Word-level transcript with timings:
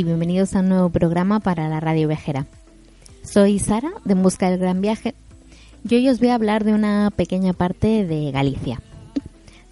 y 0.00 0.04
bienvenidos 0.04 0.56
a 0.56 0.60
un 0.60 0.70
nuevo 0.70 0.88
programa 0.88 1.40
para 1.40 1.68
la 1.68 1.78
Radio 1.78 2.08
Viajera. 2.08 2.46
Soy 3.22 3.58
Sara 3.58 3.90
de 4.06 4.14
En 4.14 4.22
Busca 4.22 4.48
del 4.48 4.58
Gran 4.58 4.80
Viaje 4.80 5.14
y 5.86 5.94
hoy 5.94 6.08
os 6.08 6.20
voy 6.20 6.30
a 6.30 6.36
hablar 6.36 6.64
de 6.64 6.72
una 6.72 7.10
pequeña 7.14 7.52
parte 7.52 8.06
de 8.06 8.30
Galicia. 8.30 8.80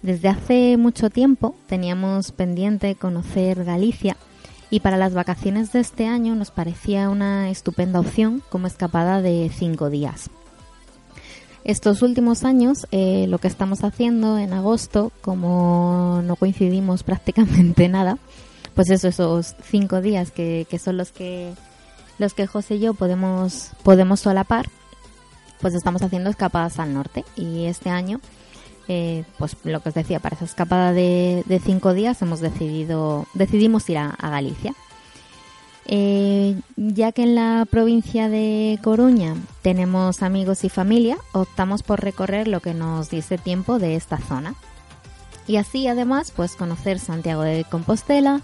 Desde 0.03 0.27
hace 0.27 0.77
mucho 0.77 1.09
tiempo 1.09 1.55
teníamos 1.65 2.31
pendiente 2.31 2.93
conocer 2.93 3.65
Galicia 3.65 4.17
y 4.69 4.81
para 4.81 4.97
las 4.97 5.15
vacaciones 5.15 5.71
de 5.71 5.79
este 5.79 6.05
año 6.05 6.35
nos 6.35 6.51
parecía 6.51 7.09
una 7.09 7.49
estupenda 7.49 7.99
opción 7.99 8.43
como 8.49 8.67
escapada 8.67 9.23
de 9.23 9.49
cinco 9.51 9.89
días. 9.89 10.29
Estos 11.63 12.03
últimos 12.03 12.43
años 12.43 12.85
eh, 12.91 13.25
lo 13.27 13.39
que 13.39 13.47
estamos 13.47 13.83
haciendo 13.83 14.37
en 14.37 14.53
agosto, 14.53 15.11
como 15.21 16.21
no 16.23 16.35
coincidimos 16.35 17.01
prácticamente 17.01 17.87
nada, 17.89 18.19
pues 18.79 18.91
eso, 18.91 19.09
esos 19.09 19.57
cinco 19.61 19.99
días 19.99 20.31
que, 20.31 20.65
que 20.69 20.79
son 20.79 20.95
los 20.95 21.11
que 21.11 21.53
los 22.17 22.33
que 22.33 22.47
José 22.47 22.75
y 22.75 22.79
yo 22.79 22.93
podemos, 22.93 23.71
podemos 23.83 24.21
solapar, 24.21 24.69
pues 25.59 25.73
estamos 25.73 26.01
haciendo 26.01 26.29
escapadas 26.29 26.79
al 26.79 26.93
norte. 26.93 27.25
Y 27.35 27.65
este 27.65 27.89
año, 27.89 28.21
eh, 28.87 29.25
pues 29.37 29.57
lo 29.65 29.81
que 29.81 29.89
os 29.89 29.95
decía, 29.95 30.21
para 30.21 30.37
esa 30.37 30.45
escapada 30.45 30.93
de, 30.93 31.43
de 31.45 31.59
cinco 31.59 31.93
días 31.93 32.21
hemos 32.21 32.39
decidido, 32.39 33.27
decidimos 33.33 33.89
ir 33.89 33.97
a, 33.97 34.11
a 34.11 34.29
Galicia. 34.29 34.73
Eh, 35.85 36.57
ya 36.77 37.11
que 37.11 37.23
en 37.23 37.35
la 37.35 37.67
provincia 37.69 38.29
de 38.29 38.79
Coruña 38.81 39.35
tenemos 39.61 40.23
amigos 40.23 40.63
y 40.63 40.69
familia, 40.69 41.17
optamos 41.33 41.83
por 41.83 41.99
recorrer 41.99 42.47
lo 42.47 42.61
que 42.61 42.73
nos 42.73 43.09
diese 43.09 43.37
tiempo 43.37 43.77
de 43.77 43.97
esta 43.97 44.19
zona. 44.19 44.55
Y 45.47 45.57
así 45.57 45.87
además, 45.87 46.31
pues 46.33 46.55
conocer 46.55 46.99
Santiago 46.99 47.41
de 47.41 47.65
Compostela, 47.69 48.41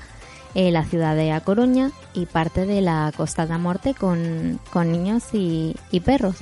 la 0.56 0.86
ciudad 0.86 1.16
de 1.16 1.34
A 1.34 1.42
Coruña 1.42 1.92
y 2.14 2.26
parte 2.26 2.66
de 2.66 2.82
la 2.82 3.12
Costa 3.16 3.46
da 3.46 3.58
Morte 3.58 3.94
con, 3.94 4.60
con 4.72 4.92
niños 4.92 5.24
y, 5.34 5.76
y 5.92 6.00
perros. 6.00 6.38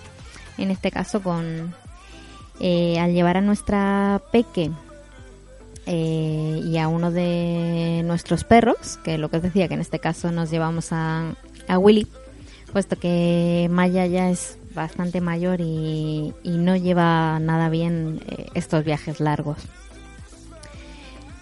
En 0.58 0.69
este 0.69 0.92
caso, 0.92 1.22
con 1.23 1.73
eh, 2.59 3.00
al 3.00 3.13
llevar 3.13 3.38
a 3.38 3.41
nuestra 3.41 4.22
peque 4.31 4.69
eh, 5.88 6.62
y 6.63 6.78
a 6.78 6.88
uno 6.88 7.12
de 7.12 8.03
nuestros 8.06 8.44
perros, 8.44 8.97
que 9.03 9.18
lo 9.18 9.29
que 9.29 9.38
os 9.38 9.44
decía, 9.44 9.68
que 9.68 9.73
en 9.73 9.81
este 9.81 10.00
caso 10.00 10.31
nos 10.31 10.52
llevamos 10.52 10.91
a, 10.91 11.34
a 11.68 11.78
Willy, 11.79 12.07
puesto 12.72 12.97
que 12.97 13.68
Maya 13.72 14.06
ya 14.06 14.29
es 14.29 14.57
bastante 14.75 15.22
mayor 15.22 15.59
y, 15.59 16.34
y 16.44 16.52
no 16.52 16.75
lleva 16.75 17.40
nada 17.40 17.69
bien 17.69 18.22
eh, 18.28 18.46
estos 18.53 18.85
viajes 18.85 19.19
largos. 19.19 19.57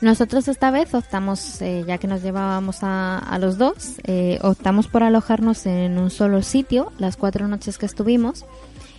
Nosotros 0.02 0.48
esta 0.48 0.72
vez 0.72 0.96
optamos, 0.96 1.62
eh, 1.62 1.84
ya 1.88 2.00
que 2.00 2.08
nos 2.08 2.24
llevábamos 2.24 2.80
a, 2.82 3.38
los 3.40 3.60
dos, 3.60 4.00
eh, 4.04 4.40
optamos 4.42 4.88
por 4.88 5.04
alojarnos 5.04 5.68
en 5.68 6.00
un 6.00 6.10
solo 6.10 6.42
sitio 6.42 6.92
las 6.98 7.18
cuatro 7.18 7.48
noches 7.48 7.78
que 7.78 7.86
estuvimos 7.86 8.44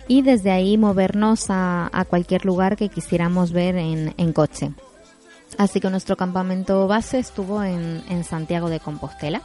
y 0.07 0.21
desde 0.21 0.51
ahí 0.51 0.77
movernos 0.77 1.47
a, 1.49 1.89
cualquier 2.09 2.45
lugar 2.45 2.77
que 2.77 2.87
quisiéramos 2.87 3.51
ver 3.51 3.75
en, 3.75 4.33
coche. 4.33 4.71
Así 5.57 5.81
que 5.81 5.89
nuestro 5.89 6.15
campamento 6.15 6.87
base 6.87 7.19
estuvo 7.19 7.61
en, 7.63 8.23
Santiago 8.23 8.69
de 8.69 8.79
Compostela. 8.79 9.41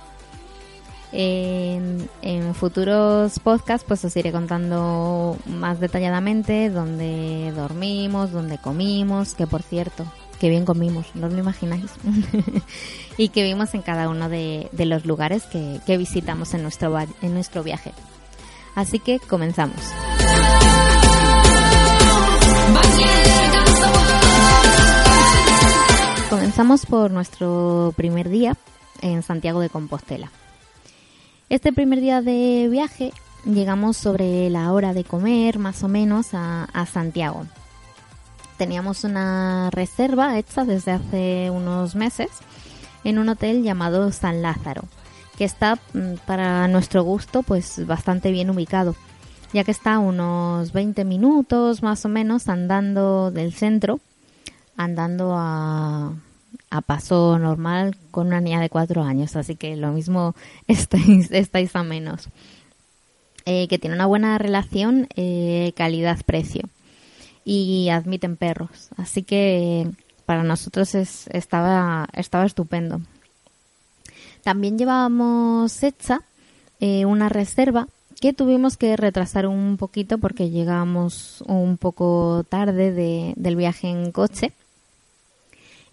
En, 1.10 2.08
en 2.22 2.54
futuros 2.54 3.38
podcasts 3.40 3.84
pues 3.88 4.04
os 4.04 4.14
iré 4.14 4.30
contando 4.30 5.38
más 5.46 5.80
detalladamente 5.80 6.68
dónde 6.68 7.50
dormimos, 7.56 8.30
dónde 8.30 8.58
comimos, 8.58 9.34
que 9.34 9.46
por 9.46 9.62
cierto, 9.62 10.04
que 10.38 10.48
bien 10.48 10.64
comimos, 10.64 11.06
no 11.14 11.26
os 11.26 11.32
lo 11.32 11.38
imagináis. 11.38 11.90
y 13.16 13.28
que 13.28 13.42
vimos 13.42 13.74
en 13.74 13.82
cada 13.82 14.08
uno 14.08 14.28
de, 14.28 14.68
los 14.72 15.04
lugares 15.04 15.44
que, 15.44 15.96
visitamos 15.96 16.54
en 16.54 16.62
nuestro, 16.62 16.96
en 17.22 17.34
nuestro 17.34 17.62
viaje. 17.62 17.92
Así 18.74 18.98
que 19.00 19.18
comenzamos. 19.18 19.76
Comenzamos 26.30 26.86
por 26.86 27.10
nuestro 27.10 27.92
primer 27.96 28.28
día 28.28 28.56
en 29.00 29.22
Santiago 29.22 29.60
de 29.60 29.70
Compostela. 29.70 30.30
Este 31.48 31.72
primer 31.72 32.00
día 32.00 32.20
de 32.20 32.68
viaje 32.70 33.12
llegamos 33.44 33.96
sobre 33.96 34.50
la 34.50 34.70
hora 34.72 34.92
de 34.92 35.04
comer, 35.04 35.58
más 35.58 35.82
o 35.82 35.88
menos, 35.88 36.28
a 36.32 36.86
Santiago. 36.92 37.46
Teníamos 38.58 39.04
una 39.04 39.70
reserva 39.70 40.36
hecha 40.36 40.64
desde 40.64 40.90
hace 40.90 41.48
unos 41.48 41.94
meses 41.94 42.28
en 43.04 43.20
un 43.20 43.28
hotel 43.28 43.62
llamado 43.62 44.10
San 44.10 44.42
Lázaro, 44.42 44.82
que 45.36 45.44
está 45.44 45.78
mm, 45.94 46.14
para 46.26 46.66
nuestro 46.66 47.04
gusto 47.04 47.44
pues 47.44 47.86
bastante 47.86 48.32
bien 48.32 48.50
ubicado, 48.50 48.96
ya 49.52 49.62
que 49.62 49.70
está 49.70 50.00
unos 50.00 50.72
20 50.72 51.04
minutos 51.04 51.84
más 51.84 52.04
o 52.04 52.08
menos 52.08 52.48
andando 52.48 53.30
del 53.30 53.54
centro, 53.54 54.00
andando 54.76 55.34
a, 55.36 56.14
a 56.70 56.80
paso 56.80 57.38
normal 57.38 57.96
con 58.10 58.26
una 58.26 58.40
niña 58.40 58.60
de 58.60 58.70
cuatro 58.70 59.04
años, 59.04 59.36
así 59.36 59.54
que 59.54 59.76
lo 59.76 59.92
mismo 59.92 60.34
estáis, 60.66 61.30
estáis 61.30 61.76
a 61.76 61.84
menos. 61.84 62.28
Eh, 63.46 63.68
que 63.68 63.78
tiene 63.78 63.94
una 63.94 64.06
buena 64.06 64.36
relación 64.36 65.06
eh, 65.14 65.72
calidad-precio 65.76 66.68
y 67.44 67.88
admiten 67.90 68.36
perros, 68.36 68.88
así 68.96 69.22
que 69.22 69.88
para 70.26 70.42
nosotros 70.42 70.94
es- 70.94 71.26
estaba, 71.32 72.08
estaba 72.12 72.44
estupendo. 72.44 73.00
También 74.42 74.78
llevábamos 74.78 75.82
hecha 75.82 76.20
eh, 76.80 77.04
una 77.06 77.28
reserva 77.28 77.88
que 78.20 78.32
tuvimos 78.32 78.76
que 78.76 78.96
retrasar 78.96 79.46
un 79.46 79.76
poquito 79.78 80.18
porque 80.18 80.50
llegábamos 80.50 81.42
un 81.46 81.76
poco 81.78 82.44
tarde 82.48 82.92
de- 82.92 83.32
del 83.36 83.56
viaje 83.56 83.88
en 83.88 84.12
coche 84.12 84.52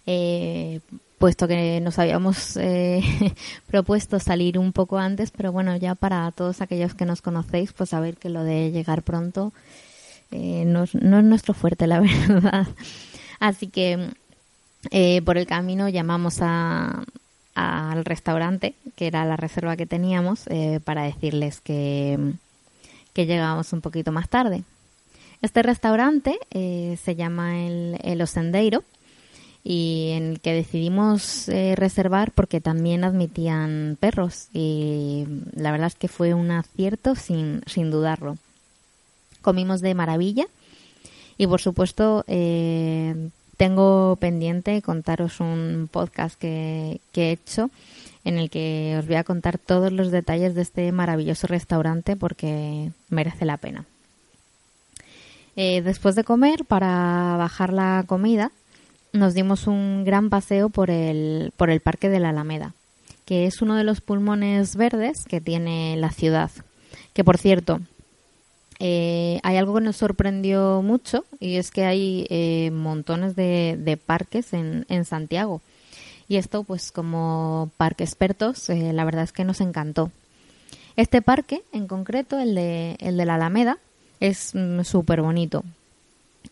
eh, 0.06 0.80
puesto 1.18 1.48
que 1.48 1.80
nos 1.80 1.98
habíamos 1.98 2.56
eh, 2.56 3.02
propuesto 3.66 4.20
salir 4.20 4.58
un 4.58 4.72
poco 4.72 4.98
antes, 4.98 5.30
pero 5.30 5.50
bueno, 5.52 5.76
ya 5.76 5.94
para 5.94 6.30
todos 6.32 6.60
aquellos 6.60 6.94
que 6.94 7.06
nos 7.06 7.22
conocéis, 7.22 7.72
pues 7.72 7.90
saber 7.90 8.16
que 8.16 8.28
lo 8.28 8.44
de 8.44 8.70
llegar 8.70 9.02
pronto 9.02 9.52
eh, 10.36 10.64
no, 10.66 10.84
es, 10.84 10.94
no 10.94 11.18
es 11.18 11.24
nuestro 11.24 11.54
fuerte, 11.54 11.86
la 11.86 12.00
verdad. 12.28 12.66
Así 13.40 13.68
que 13.68 14.10
eh, 14.90 15.22
por 15.22 15.38
el 15.38 15.46
camino 15.46 15.88
llamamos 15.88 16.38
a, 16.40 17.04
al 17.54 18.04
restaurante, 18.04 18.74
que 18.94 19.06
era 19.06 19.24
la 19.24 19.36
reserva 19.36 19.76
que 19.76 19.86
teníamos, 19.86 20.46
eh, 20.48 20.80
para 20.84 21.04
decirles 21.04 21.60
que, 21.60 22.18
que 23.12 23.26
llegábamos 23.26 23.72
un 23.72 23.80
poquito 23.80 24.12
más 24.12 24.28
tarde. 24.28 24.62
Este 25.42 25.62
restaurante 25.62 26.38
eh, 26.50 26.98
se 27.02 27.14
llama 27.14 27.66
el, 27.66 27.98
el 28.02 28.22
Osendeiro 28.22 28.84
y 29.62 30.12
en 30.14 30.32
el 30.32 30.40
que 30.40 30.54
decidimos 30.54 31.48
reservar 31.74 32.30
porque 32.30 32.60
también 32.60 33.02
admitían 33.02 33.96
perros 33.98 34.46
y 34.52 35.26
la 35.54 35.72
verdad 35.72 35.88
es 35.88 35.96
que 35.96 36.06
fue 36.06 36.34
un 36.34 36.52
acierto 36.52 37.16
sin, 37.16 37.62
sin 37.66 37.90
dudarlo. 37.90 38.38
Comimos 39.46 39.80
de 39.80 39.94
maravilla 39.94 40.48
y 41.38 41.46
por 41.46 41.60
supuesto 41.60 42.24
eh, 42.26 43.28
tengo 43.56 44.16
pendiente 44.16 44.82
contaros 44.82 45.38
un 45.38 45.88
podcast 45.88 46.36
que, 46.36 47.00
que 47.12 47.28
he 47.28 47.30
hecho 47.30 47.70
en 48.24 48.38
el 48.38 48.50
que 48.50 48.96
os 48.98 49.06
voy 49.06 49.14
a 49.14 49.22
contar 49.22 49.58
todos 49.58 49.92
los 49.92 50.10
detalles 50.10 50.56
de 50.56 50.62
este 50.62 50.90
maravilloso 50.90 51.46
restaurante 51.46 52.16
porque 52.16 52.90
merece 53.08 53.44
la 53.44 53.56
pena. 53.56 53.84
Eh, 55.54 55.80
después 55.80 56.16
de 56.16 56.24
comer, 56.24 56.64
para 56.64 57.36
bajar 57.38 57.72
la 57.72 58.02
comida, 58.04 58.50
nos 59.12 59.32
dimos 59.32 59.68
un 59.68 60.04
gran 60.04 60.28
paseo 60.28 60.70
por 60.70 60.90
el, 60.90 61.52
por 61.56 61.70
el 61.70 61.78
Parque 61.78 62.08
de 62.08 62.18
la 62.18 62.30
Alameda, 62.30 62.74
que 63.24 63.46
es 63.46 63.62
uno 63.62 63.76
de 63.76 63.84
los 63.84 64.00
pulmones 64.00 64.74
verdes 64.74 65.24
que 65.24 65.40
tiene 65.40 65.96
la 65.96 66.10
ciudad. 66.10 66.50
Que 67.12 67.22
por 67.22 67.38
cierto, 67.38 67.80
eh, 68.78 69.40
hay 69.42 69.56
algo 69.56 69.74
que 69.74 69.80
nos 69.80 69.96
sorprendió 69.96 70.82
mucho 70.82 71.24
y 71.40 71.56
es 71.56 71.70
que 71.70 71.84
hay 71.84 72.26
eh, 72.30 72.70
montones 72.72 73.34
de, 73.36 73.98
parques 74.04 74.52
en, 74.52 74.84
en, 74.88 75.04
Santiago. 75.04 75.62
Y 76.28 76.36
esto, 76.36 76.64
pues 76.64 76.92
como 76.92 77.70
parque 77.76 78.04
expertos, 78.04 78.68
eh, 78.68 78.92
la 78.92 79.04
verdad 79.04 79.24
es 79.24 79.32
que 79.32 79.44
nos 79.44 79.60
encantó. 79.60 80.10
Este 80.96 81.22
parque, 81.22 81.62
en 81.72 81.86
concreto, 81.86 82.38
el 82.38 82.54
de, 82.54 82.96
el 83.00 83.16
de 83.16 83.24
la 83.24 83.34
Alameda, 83.34 83.78
es 84.20 84.52
súper 84.82 85.22
bonito. 85.22 85.62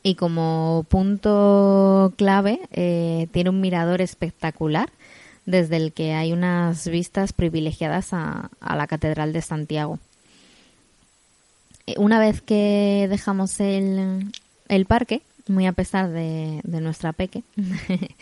Y 0.03 0.17
como 0.17 0.85
punto 0.89 2.13
clave, 2.17 2.61
eh, 2.73 3.29
tiene 3.33 3.51
un 3.51 3.61
mirador 3.61 4.01
espectacular 4.01 4.91
desde 5.47 5.77
el 5.77 5.93
que 5.93 6.15
hay 6.15 6.33
unas 6.33 6.89
vistas 6.89 7.33
privilegiadas 7.33 8.13
a 8.13 8.51
la 8.61 8.87
Catedral 8.87 9.33
de 9.33 9.43
Santiago. 9.43 9.99
Eh, 11.87 11.95
una 11.99 12.19
vez 12.19 12.41
que 12.41 13.07
dejamos 13.09 13.61
el, 13.61 14.33
el 14.69 14.87
parque, 14.87 15.23
muy 15.49 15.67
a 15.67 15.73
pesar 15.73 16.11
de, 16.11 16.61
de 16.65 16.81
nuestra 16.81 17.13
peque, 17.13 17.43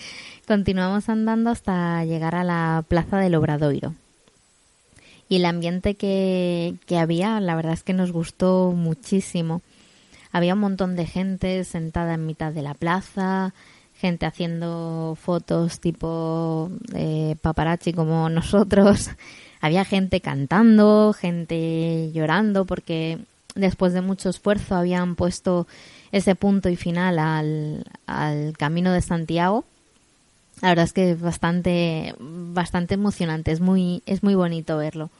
continuamos 0.46 1.08
andando 1.08 1.50
hasta 1.50 2.04
llegar 2.04 2.34
a 2.34 2.44
la 2.44 2.84
Plaza 2.88 3.18
del 3.18 3.34
Obradoiro 3.34 3.94
y 5.32 5.36
el 5.36 5.46
ambiente 5.46 5.94
que, 5.94 6.74
que 6.84 6.98
había, 6.98 7.40
la 7.40 7.54
verdad 7.54 7.72
es 7.72 7.82
que 7.82 7.94
nos 7.94 8.12
gustó 8.12 8.72
muchísimo. 8.76 9.62
Había 10.30 10.52
un 10.52 10.60
montón 10.60 10.94
de 10.94 11.06
gente 11.06 11.64
sentada 11.64 12.12
en 12.12 12.26
mitad 12.26 12.52
de 12.52 12.60
la 12.60 12.74
plaza, 12.74 13.54
gente 13.96 14.26
haciendo 14.26 15.16
fotos 15.18 15.80
tipo 15.80 16.70
eh, 16.94 17.36
paparazzi 17.40 17.94
como 17.94 18.28
nosotros. 18.30 19.08
Había 19.62 19.86
gente 19.86 20.20
cantando, 20.20 21.14
gente 21.14 22.10
llorando 22.12 22.66
porque 22.66 23.18
después 23.54 23.92
de 23.92 24.00
mucho 24.00 24.28
esfuerzo 24.30 24.74
habían 24.74 25.14
puesto 25.14 25.66
ese 26.10 26.34
punto 26.34 26.68
y 26.68 26.76
final 26.76 27.18
al, 27.18 27.84
al 28.06 28.56
camino 28.56 28.92
de 28.92 29.00
Santiago. 29.00 29.64
La 30.60 30.68
verdad 30.68 30.84
es 30.84 30.92
que 30.92 31.12
es 31.12 31.20
bastante, 31.20 32.14
bastante 32.18 32.94
emocionante, 32.94 33.52
es 33.52 33.60
muy, 33.60 34.02
es 34.06 34.22
muy 34.22 34.34
bonito 34.34 34.76
verlo 34.76 35.10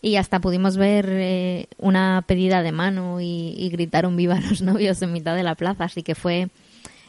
y 0.00 0.16
hasta 0.16 0.38
pudimos 0.38 0.76
ver 0.76 1.08
eh, 1.10 1.66
una 1.76 2.22
pedida 2.26 2.62
de 2.62 2.70
mano 2.70 3.20
y, 3.20 3.54
y, 3.56 3.68
gritaron 3.68 4.16
viva 4.16 4.40
los 4.40 4.62
novios 4.62 5.02
en 5.02 5.12
mitad 5.12 5.34
de 5.34 5.42
la 5.42 5.56
plaza, 5.56 5.84
así 5.84 6.02
que 6.02 6.14
fue, 6.14 6.48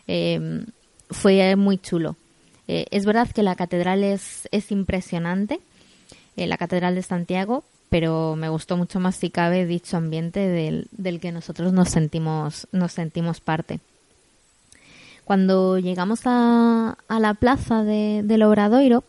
eh, 0.07 0.65
fue 1.09 1.55
muy 1.55 1.77
chulo. 1.77 2.15
Eh, 2.67 2.85
es 2.91 3.05
verdad 3.05 3.27
que 3.31 3.41
la 3.41 3.55
catedral 3.55 4.03
es, 4.03 4.47
es 4.51 4.71
impresionante, 4.71 5.59
eh, 6.37 6.45
la 6.45 6.55
catedral 6.57 6.93
de 6.93 7.01
Santiago, 7.01 7.63
pero 7.89 8.35
me 8.35 8.49
gustó 8.49 8.77
mucho 8.77 8.99
más 8.99 9.15
si 9.15 9.29
cabe 9.29 9.65
dicho 9.65 9.97
ambiente 9.97 10.39
del, 10.39 10.87
del 10.91 11.19
que 11.19 11.31
nosotros 11.31 11.73
nos 11.73 11.89
sentimos, 11.89 12.67
nos 12.71 12.91
sentimos 12.91 13.41
parte. 13.41 13.79
Cuando 15.25 15.77
llegamos 15.77 16.21
a, 16.25 16.97
a 17.07 17.19
la 17.19 17.33
plaza 17.33 17.83
de, 17.83 18.21
del 18.23 18.43
Obradoiro, 18.43 19.03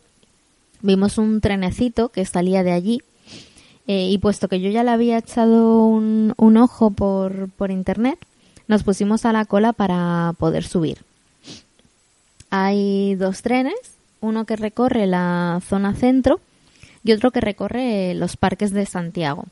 vimos 0.82 1.18
un 1.18 1.40
trenecito 1.40 2.08
que 2.08 2.24
salía 2.24 2.62
de 2.62 2.72
allí 2.72 3.02
eh, 3.86 4.08
y 4.10 4.18
puesto 4.18 4.48
que 4.48 4.60
yo 4.60 4.70
ya 4.70 4.84
le 4.84 4.90
había 4.90 5.18
echado 5.18 5.84
un, 5.84 6.34
un 6.36 6.56
ojo 6.56 6.90
por, 6.90 7.50
por 7.50 7.70
internet, 7.70 8.18
nos 8.68 8.82
pusimos 8.82 9.24
a 9.24 9.32
la 9.32 9.44
cola 9.44 9.72
para 9.72 10.34
poder 10.38 10.64
subir. 10.64 10.98
Hay 12.50 13.14
dos 13.16 13.42
trenes, 13.42 13.74
uno 14.20 14.44
que 14.44 14.56
recorre 14.56 15.06
la 15.06 15.60
zona 15.66 15.94
centro 15.94 16.40
y 17.04 17.12
otro 17.12 17.30
que 17.30 17.40
recorre 17.40 18.14
los 18.14 18.36
parques 18.36 18.72
de 18.72 18.86
Santiago. 18.86 19.46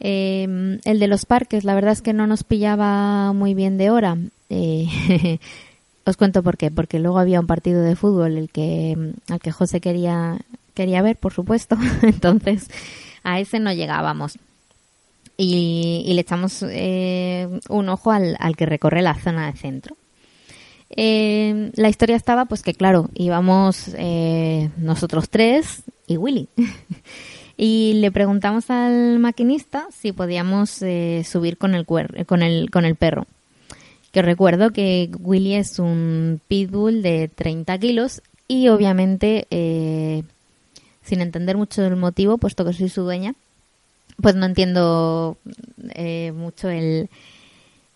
Eh, 0.00 0.78
el 0.84 0.98
de 0.98 1.08
los 1.08 1.24
parques, 1.24 1.64
la 1.64 1.74
verdad 1.74 1.92
es 1.92 2.02
que 2.02 2.12
no 2.12 2.26
nos 2.26 2.44
pillaba 2.44 3.32
muy 3.32 3.54
bien 3.54 3.78
de 3.78 3.90
hora. 3.90 4.16
Eh, 4.50 5.38
os 6.04 6.16
cuento 6.16 6.42
por 6.42 6.56
qué, 6.56 6.70
porque 6.70 6.98
luego 6.98 7.18
había 7.18 7.40
un 7.40 7.46
partido 7.46 7.82
de 7.82 7.96
fútbol 7.96 8.36
el 8.36 8.50
que, 8.50 9.12
al 9.28 9.40
que 9.40 9.52
José 9.52 9.80
quería, 9.80 10.38
quería 10.74 11.02
ver, 11.02 11.16
por 11.16 11.32
supuesto. 11.32 11.76
Entonces, 12.02 12.68
a 13.22 13.40
ese 13.40 13.58
no 13.58 13.72
llegábamos. 13.72 14.38
Y, 15.36 16.04
y 16.06 16.14
le 16.14 16.20
echamos 16.20 16.64
eh, 16.68 17.48
un 17.68 17.88
ojo 17.88 18.12
al, 18.12 18.36
al, 18.38 18.56
que 18.56 18.66
recorre 18.66 19.02
la 19.02 19.14
zona 19.14 19.50
de 19.50 19.58
centro. 19.58 19.96
Eh, 20.96 21.70
la 21.74 21.88
historia 21.88 22.16
estaba, 22.16 22.44
pues 22.44 22.62
que 22.62 22.74
claro, 22.74 23.10
íbamos 23.14 23.90
eh, 23.96 24.70
nosotros 24.76 25.28
tres 25.28 25.82
y 26.06 26.16
Willy. 26.16 26.48
y 27.56 27.94
le 27.94 28.10
preguntamos 28.10 28.70
al 28.70 29.18
maquinista 29.18 29.86
si 29.90 30.12
podíamos 30.12 30.82
eh, 30.82 31.24
subir 31.28 31.56
con 31.58 31.74
el, 31.74 31.86
con, 31.86 32.42
el, 32.42 32.70
con 32.70 32.84
el 32.84 32.96
perro. 32.96 33.26
Que 34.12 34.22
recuerdo 34.22 34.70
que 34.70 35.10
Willy 35.20 35.54
es 35.54 35.78
un 35.78 36.40
pitbull 36.46 37.02
de 37.02 37.28
30 37.34 37.76
kilos 37.78 38.22
y 38.46 38.68
obviamente 38.68 39.46
eh, 39.50 40.22
sin 41.02 41.20
entender 41.20 41.56
mucho 41.56 41.82
del 41.82 41.96
motivo, 41.96 42.38
puesto 42.38 42.64
que 42.64 42.72
soy 42.72 42.88
su 42.88 43.02
dueña, 43.02 43.34
pues 44.20 44.34
no 44.34 44.46
entiendo 44.46 45.36
eh, 45.94 46.32
mucho 46.34 46.68
el, 46.68 47.08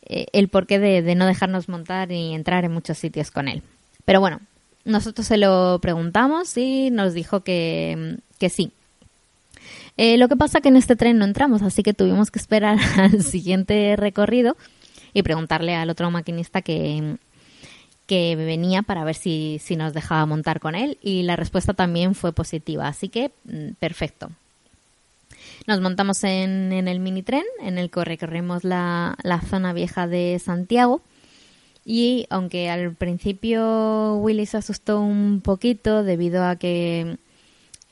el 0.09 0.49
porqué 0.49 0.79
de, 0.79 1.03
de 1.03 1.15
no 1.15 1.27
dejarnos 1.27 1.69
montar 1.69 2.11
y 2.13 2.35
entrar 2.35 2.65
en 2.65 2.73
muchos 2.73 2.99
sitios 2.99 3.31
con 3.31 3.49
él. 3.49 3.63
Pero 4.05 4.21
bueno, 4.21 4.41
nosotros 4.85 5.27
se 5.27 5.37
lo 5.37 5.79
preguntamos 5.81 6.57
y 6.57 6.91
nos 6.91 7.15
dijo 7.15 7.41
que, 7.41 8.17
que 8.39 8.49
sí. 8.49 8.73
Eh, 9.97 10.17
lo 10.17 10.29
que 10.29 10.37
pasa 10.37 10.61
que 10.61 10.69
en 10.69 10.77
este 10.77 10.97
tren 10.97 11.19
no 11.19 11.25
entramos, 11.25 11.61
así 11.63 11.83
que 11.83 11.93
tuvimos 11.93 12.31
que 12.31 12.39
esperar 12.39 12.79
al 12.97 13.23
siguiente 13.23 13.97
recorrido 13.97 14.57
y 15.13 15.23
preguntarle 15.23 15.75
al 15.75 15.91
otro 15.91 16.11
maquinista 16.11 16.63
que, 16.63 17.17
que 18.07 18.37
venía 18.37 18.83
para 18.83 19.05
ver 19.05 19.17
si, 19.17 19.61
si 19.63 19.77
nos 19.77 19.93
dejaba 19.93 20.25
montar 20.25 20.61
con 20.61 20.75
él 20.75 20.99
y 21.03 21.25
la 21.25 21.37
respuesta 21.37 21.75
también 21.75 22.15
fue 22.15 22.33
positiva, 22.33 22.89
así 22.89 23.09
que 23.09 23.33
mm, 23.45 23.73
perfecto. 23.79 24.31
Nos 25.67 25.81
montamos 25.81 26.25
en, 26.25 26.73
en 26.73 26.89
el 26.89 27.01
mini 27.01 27.23
tren 27.23 27.45
en 27.61 27.79
el 27.79 27.91
que 27.91 28.05
recorrimos 28.05 28.65
la, 28.65 29.17
la 29.23 29.41
zona 29.41 29.73
vieja 29.73 30.07
de 30.07 30.41
Santiago. 30.43 31.03
Y 31.85 32.27
aunque 32.31 32.71
al 32.71 32.95
principio 32.95 34.17
Willy 34.17 34.47
se 34.47 34.59
asustó 34.59 35.01
un 35.01 35.41
poquito 35.41 36.05
debido 36.05 36.45
a 36.45 36.57
que, 36.57 37.19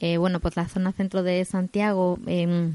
eh, 0.00 0.16
bueno, 0.18 0.40
pues 0.40 0.56
la 0.56 0.68
zona 0.68 0.92
centro 0.92 1.22
de 1.22 1.44
Santiago... 1.44 2.18
Eh, 2.26 2.72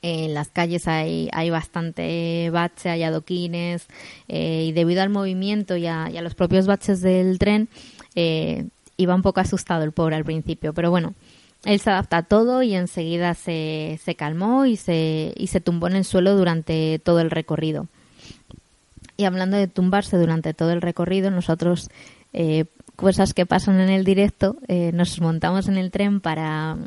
en 0.00 0.34
las 0.34 0.48
calles 0.48 0.88
hay, 0.88 1.28
hay 1.32 1.50
bastante 1.50 2.50
bache, 2.50 2.88
hay 2.88 3.02
adoquines 3.02 3.86
eh, 4.28 4.66
y 4.68 4.72
debido 4.72 5.02
al 5.02 5.10
movimiento 5.10 5.76
y 5.76 5.86
a, 5.86 6.08
y 6.10 6.16
a, 6.16 6.22
los 6.22 6.34
propios 6.34 6.66
baches 6.66 7.00
del 7.00 7.38
tren 7.38 7.68
eh, 8.14 8.66
iba 8.96 9.14
un 9.14 9.22
poco 9.22 9.40
asustado 9.40 9.84
el 9.84 9.92
pobre 9.92 10.16
al 10.16 10.24
principio, 10.24 10.72
pero 10.72 10.90
bueno, 10.90 11.14
él 11.64 11.78
se 11.80 11.90
adapta 11.90 12.18
a 12.18 12.22
todo 12.22 12.62
y 12.62 12.74
enseguida 12.74 13.34
se, 13.34 14.00
se 14.02 14.14
calmó 14.14 14.66
y 14.66 14.76
se, 14.76 15.32
y 15.36 15.46
se 15.46 15.60
tumbó 15.60 15.86
en 15.86 15.96
el 15.96 16.04
suelo 16.04 16.36
durante 16.36 16.98
todo 16.98 17.20
el 17.20 17.30
recorrido. 17.30 17.86
Y 19.16 19.24
hablando 19.24 19.56
de 19.56 19.68
tumbarse 19.68 20.16
durante 20.16 20.54
todo 20.54 20.72
el 20.72 20.82
recorrido, 20.82 21.30
nosotros, 21.30 21.88
eh, 22.32 22.64
cosas 22.96 23.34
que 23.34 23.46
pasan 23.46 23.80
en 23.80 23.90
el 23.90 24.04
directo, 24.04 24.56
eh, 24.66 24.90
nos 24.92 25.20
montamos 25.20 25.68
en 25.68 25.76
el 25.76 25.92
tren 25.92 26.20
para, 26.20 26.78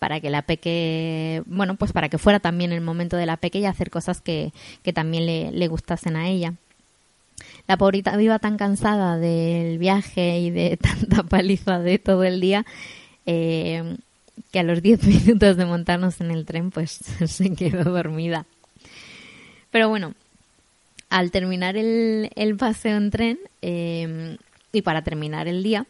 para 0.00 0.20
que 0.20 0.30
la 0.30 0.42
peque, 0.42 1.42
bueno, 1.46 1.76
pues 1.76 1.92
para 1.92 2.08
que 2.08 2.18
fuera 2.18 2.40
también 2.40 2.72
el 2.72 2.80
momento 2.80 3.16
de 3.16 3.26
la 3.26 3.36
peque 3.36 3.60
y 3.60 3.66
hacer 3.66 3.90
cosas 3.90 4.20
que, 4.20 4.52
que 4.82 4.92
también 4.92 5.26
le, 5.26 5.52
le, 5.52 5.68
gustasen 5.68 6.16
a 6.16 6.28
ella. 6.28 6.54
La 7.68 7.76
pobrita 7.76 8.20
iba 8.20 8.40
tan 8.40 8.56
cansada 8.56 9.18
del 9.18 9.78
viaje 9.78 10.40
y 10.40 10.50
de 10.50 10.76
tanta 10.80 11.22
paliza 11.22 11.78
de 11.78 11.98
todo 12.00 12.24
el 12.24 12.40
día 12.40 12.66
eh, 13.26 13.96
que 14.50 14.60
a 14.60 14.62
los 14.62 14.82
10 14.82 15.04
minutos 15.06 15.56
de 15.56 15.64
montarnos 15.66 16.20
en 16.20 16.30
el 16.30 16.44
tren 16.44 16.70
pues 16.70 16.92
se 17.26 17.54
quedó 17.54 17.84
dormida. 17.84 18.46
Pero 19.70 19.88
bueno, 19.88 20.14
al 21.10 21.30
terminar 21.30 21.76
el, 21.76 22.30
el 22.34 22.56
paseo 22.56 22.96
en 22.96 23.10
tren 23.10 23.38
eh, 23.62 24.36
y 24.72 24.82
para 24.82 25.02
terminar 25.02 25.48
el 25.48 25.62
día, 25.62 25.86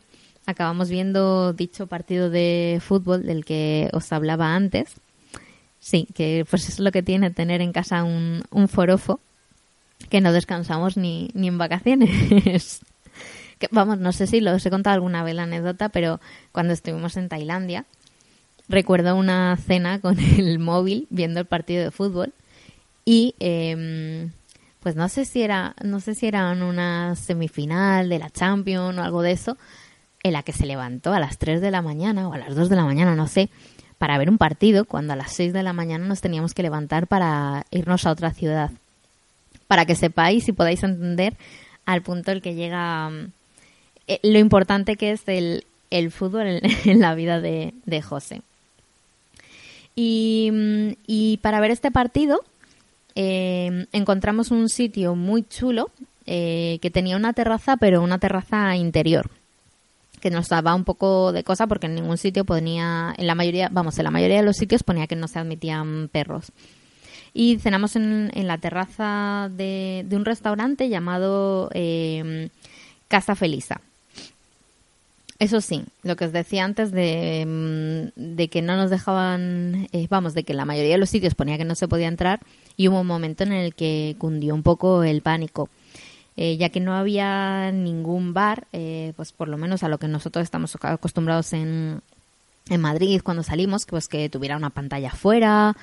acabamos 0.46 0.90
viendo 0.90 1.52
dicho 1.52 1.86
partido 1.86 2.30
de 2.30 2.80
fútbol 2.82 3.24
del 3.24 3.44
que 3.44 3.88
os 3.92 4.12
hablaba 4.12 4.54
antes. 4.54 4.94
Sí, 5.78 6.06
que 6.14 6.44
pues 6.48 6.68
es 6.68 6.78
lo 6.78 6.92
que 6.92 7.02
tiene 7.02 7.30
tener 7.30 7.62
en 7.62 7.72
casa 7.72 8.04
un, 8.04 8.42
un 8.50 8.68
forofo, 8.68 9.18
que 10.10 10.20
no 10.20 10.32
descansamos 10.32 10.96
ni, 10.96 11.30
ni 11.32 11.48
en 11.48 11.58
vacaciones. 11.58 12.80
Que, 13.60 13.68
vamos, 13.70 14.00
no 14.00 14.12
sé 14.12 14.26
si 14.26 14.44
os 14.44 14.66
he 14.66 14.70
contado 14.70 14.94
alguna 14.94 15.22
vez 15.22 15.36
la 15.36 15.44
anécdota, 15.44 15.90
pero 15.90 16.18
cuando 16.50 16.72
estuvimos 16.72 17.16
en 17.16 17.28
Tailandia, 17.28 17.84
recuerdo 18.68 19.14
una 19.14 19.56
cena 19.56 20.00
con 20.00 20.18
el 20.38 20.58
móvil 20.58 21.06
viendo 21.10 21.38
el 21.38 21.46
partido 21.46 21.84
de 21.84 21.92
fútbol 21.92 22.32
y 23.04 23.34
em, 23.38 24.30
pues 24.80 24.96
no 24.96 25.08
sé 25.08 25.24
si 25.24 25.42
era 25.42 25.74
no 25.82 26.00
sé 26.00 26.14
si 26.14 26.26
era 26.26 26.50
una 26.52 27.16
semifinal 27.16 28.08
de 28.08 28.18
la 28.18 28.30
Champions 28.30 28.98
o 28.98 29.02
algo 29.02 29.22
de 29.22 29.32
eso 29.32 29.56
en 30.22 30.32
la 30.32 30.42
que 30.42 30.52
se 30.52 30.66
levantó 30.66 31.12
a 31.12 31.20
las 31.20 31.38
3 31.38 31.60
de 31.60 31.70
la 31.70 31.82
mañana 31.82 32.28
o 32.28 32.32
a 32.32 32.38
las 32.38 32.54
2 32.54 32.68
de 32.68 32.76
la 32.76 32.84
mañana, 32.84 33.14
no 33.14 33.26
sé, 33.26 33.48
para 33.98 34.18
ver 34.18 34.30
un 34.30 34.38
partido 34.38 34.84
cuando 34.84 35.12
a 35.12 35.16
las 35.16 35.32
6 35.32 35.52
de 35.52 35.62
la 35.62 35.72
mañana 35.72 36.06
nos 36.06 36.20
teníamos 36.20 36.54
que 36.54 36.62
levantar 36.62 37.06
para 37.06 37.66
irnos 37.70 38.06
a 38.06 38.12
otra 38.12 38.32
ciudad. 38.32 38.70
Para 39.66 39.86
que 39.86 39.94
sepáis 39.94 40.48
y 40.48 40.52
podáis 40.52 40.82
entender 40.82 41.36
al 41.86 42.02
punto 42.02 42.32
el 42.32 42.42
que 42.42 42.54
llega 42.54 43.10
eh, 44.06 44.20
lo 44.22 44.38
importante 44.38 44.96
que 44.96 45.12
es 45.12 45.22
el, 45.26 45.64
el 45.90 46.10
fútbol 46.10 46.46
en, 46.84 47.00
la 47.00 47.14
vida 47.14 47.40
de, 47.40 47.74
de 47.84 48.02
José. 48.02 48.42
Y, 49.94 50.50
mm, 50.52 50.90
y 51.06 51.38
para 51.38 51.60
ver 51.60 51.70
este 51.70 51.90
partido 51.90 52.40
eh, 53.14 53.86
encontramos 53.92 54.50
un 54.50 54.68
sitio 54.68 55.14
muy 55.14 55.42
chulo 55.42 55.90
eh, 56.26 56.78
que 56.80 56.90
tenía 56.90 57.16
una 57.16 57.32
terraza, 57.32 57.76
pero 57.76 58.02
una 58.02 58.18
terraza 58.18 58.76
interior 58.76 59.30
que 60.20 60.30
nos 60.30 60.48
daba 60.48 60.74
un 60.74 60.84
poco 60.84 61.32
de 61.32 61.42
cosa 61.42 61.66
porque 61.66 61.86
en 61.86 61.94
ningún 61.94 62.18
sitio 62.18 62.44
ponía, 62.44 63.14
en 63.16 63.26
la 63.26 63.34
mayoría, 63.34 63.68
vamos, 63.72 63.98
en 63.98 64.04
la 64.04 64.10
mayoría 64.10 64.36
de 64.36 64.42
los 64.42 64.56
sitios 64.56 64.82
ponía 64.82 65.06
que 65.06 65.16
no 65.16 65.28
se 65.28 65.38
admitían 65.38 66.08
perros. 66.12 66.52
Y 67.32 67.58
cenamos 67.58 67.96
en, 67.96 68.30
en 68.34 68.46
la 68.46 68.58
terraza 68.58 69.48
de, 69.50 70.04
de 70.06 70.16
un 70.16 70.24
restaurante 70.24 70.88
llamado 70.88 71.70
eh, 71.72 72.50
Casa 73.08 73.34
Felisa. 73.34 73.80
Eso 75.40 75.62
sí, 75.62 75.84
lo 76.02 76.16
que 76.16 76.26
os 76.26 76.32
decía 76.32 76.66
antes 76.66 76.92
de, 76.92 77.46
mm, 78.14 78.36
que 78.50 78.60
no 78.60 78.76
nos 78.76 78.90
dejaban, 78.90 79.88
eh, 79.90 80.06
vamos, 80.10 80.34
de 80.34 80.44
que 80.44 80.52
la 80.52 80.66
mayoría 80.66 80.92
de 80.92 80.98
los 80.98 81.08
sitios 81.08 81.34
ponía 81.34 81.56
que 81.56 81.64
no 81.64 81.74
se 81.74 81.88
podía 81.88 82.08
entrar 82.08 82.40
y 82.76 82.88
hubo 82.88 83.00
un 83.00 83.06
momento 83.06 83.44
en 83.44 83.52
el 83.52 83.74
que 83.74 84.16
cundió 84.18 84.54
un 84.54 84.62
poco 84.62 85.02
el 85.02 85.22
pánico. 85.22 85.70
Eh, 86.36 86.58
ya 86.58 86.68
que 86.68 86.80
no 86.80 86.94
había 86.94 87.72
ningún 87.72 88.34
bar, 88.34 88.66
eh, 88.74 89.14
pues 89.16 89.32
por 89.32 89.48
lo 89.48 89.56
menos 89.56 89.82
a 89.82 89.88
lo 89.88 89.96
que 89.96 90.08
nosotros 90.08 90.42
estamos 90.42 90.76
acostumbrados 90.82 91.54
en, 91.54 92.02
en 92.68 92.80
Madrid 92.82 93.22
cuando 93.24 93.42
salimos, 93.42 93.86
pues 93.86 94.08
que 94.08 94.28
tuviera 94.28 94.58
una 94.58 94.68
pantalla 94.68 95.08
afuera 95.08 95.74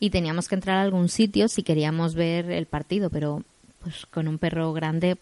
y 0.00 0.10
teníamos 0.10 0.48
que 0.48 0.56
entrar 0.56 0.76
a 0.76 0.82
algún 0.82 1.08
sitio 1.08 1.46
si 1.46 1.62
queríamos 1.62 2.16
ver 2.16 2.50
el 2.50 2.66
partido, 2.66 3.10
pero 3.10 3.44
pues 3.80 4.06
con 4.06 4.26
un 4.26 4.38
perro 4.38 4.72
grande, 4.72 5.16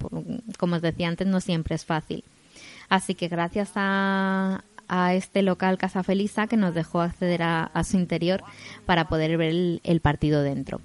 como 0.59 0.77
os 0.77 0.83
decía 0.83 1.09
antes, 1.09 1.27
no 1.27 1.43
siempre 1.43 1.75
es 1.75 1.85
fácil. 1.85 2.25
Así 2.89 3.15
que 3.15 3.29
gracias 3.29 3.73
a, 3.75 4.65
a 4.89 5.15
este 5.15 5.43
local 5.43 5.79
Casa 5.79 6.03
Felisa 6.03 6.47
que 6.47 6.57
nos 6.57 6.75
dejó 6.75 7.01
acceder 7.01 7.43
a, 7.43 7.71
su 7.85 7.97
interior 7.97 8.43
para 8.85 9.09
poder 9.09 9.37
ver 9.37 9.51
el, 9.51 9.81
el 9.85 10.01
partido 10.01 10.43
dentro. 10.43 10.81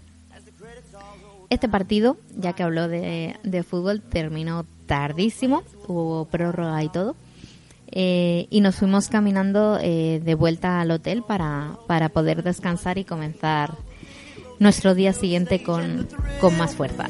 Este 1.49 1.67
partido, 1.67 2.17
ya 2.37 2.53
que 2.53 2.63
habló 2.63 2.87
de, 2.87 3.35
de 3.43 3.63
fútbol, 3.63 4.01
terminó 4.01 4.65
tardísimo, 4.85 5.63
hubo 5.87 6.25
prórroga 6.25 6.81
y 6.83 6.89
todo. 6.89 7.15
Eh, 7.91 8.47
y 8.49 8.61
nos 8.61 8.75
fuimos 8.75 9.09
caminando 9.09 9.77
eh, 9.81 10.21
de 10.23 10.35
vuelta 10.35 10.79
al 10.79 10.91
hotel 10.91 11.23
para, 11.23 11.77
para 11.87 12.07
poder 12.07 12.41
descansar 12.41 12.97
y 12.97 13.03
comenzar 13.03 13.75
nuestro 14.59 14.95
día 14.95 15.11
siguiente 15.11 15.61
con, 15.61 16.07
con 16.39 16.57
más 16.57 16.73
fuerza. 16.75 17.09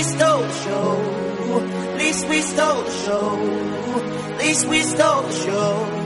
We 0.00 0.04
stole 0.04 0.40
the 0.40 0.52
show. 0.64 1.96
Least 1.98 2.28
we 2.30 2.40
stole 2.40 2.82
the 2.84 2.90
show. 3.04 3.36
Least 4.38 4.66
we 4.68 4.80
stole 4.80 5.22
the 5.22 5.32
show. 5.32 6.00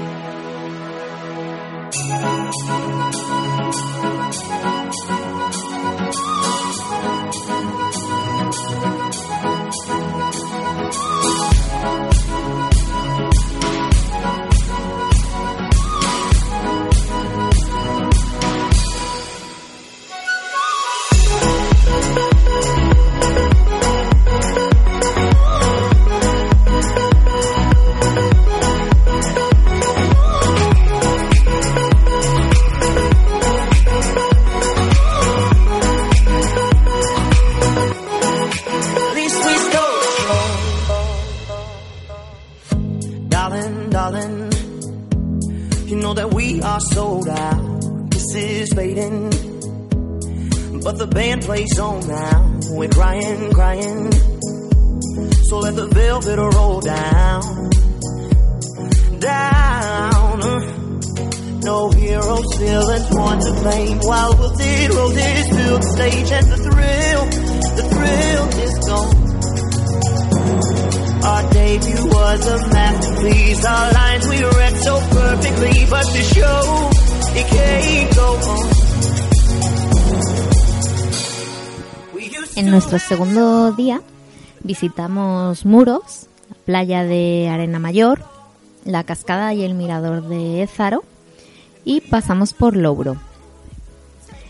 Día 83.72 84.00
visitamos 84.62 85.64
Muros, 85.64 86.26
la 86.48 86.56
playa 86.64 87.04
de 87.04 87.48
Arena 87.50 87.78
Mayor, 87.78 88.22
la 88.84 89.04
cascada 89.04 89.54
y 89.54 89.62
el 89.62 89.74
mirador 89.74 90.28
de 90.28 90.62
Ézaro 90.62 91.04
y 91.84 92.00
pasamos 92.00 92.52
por 92.52 92.76
Louro. 92.76 93.16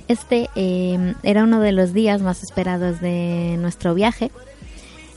Este 0.09 0.51
eh, 0.55 1.15
era 1.23 1.45
uno 1.45 1.61
de 1.61 1.73
los 1.73 1.93
días 1.93 2.23
más 2.23 2.43
esperados 2.43 3.01
de 3.01 3.57
nuestro 3.59 3.95
viaje, 3.95 4.31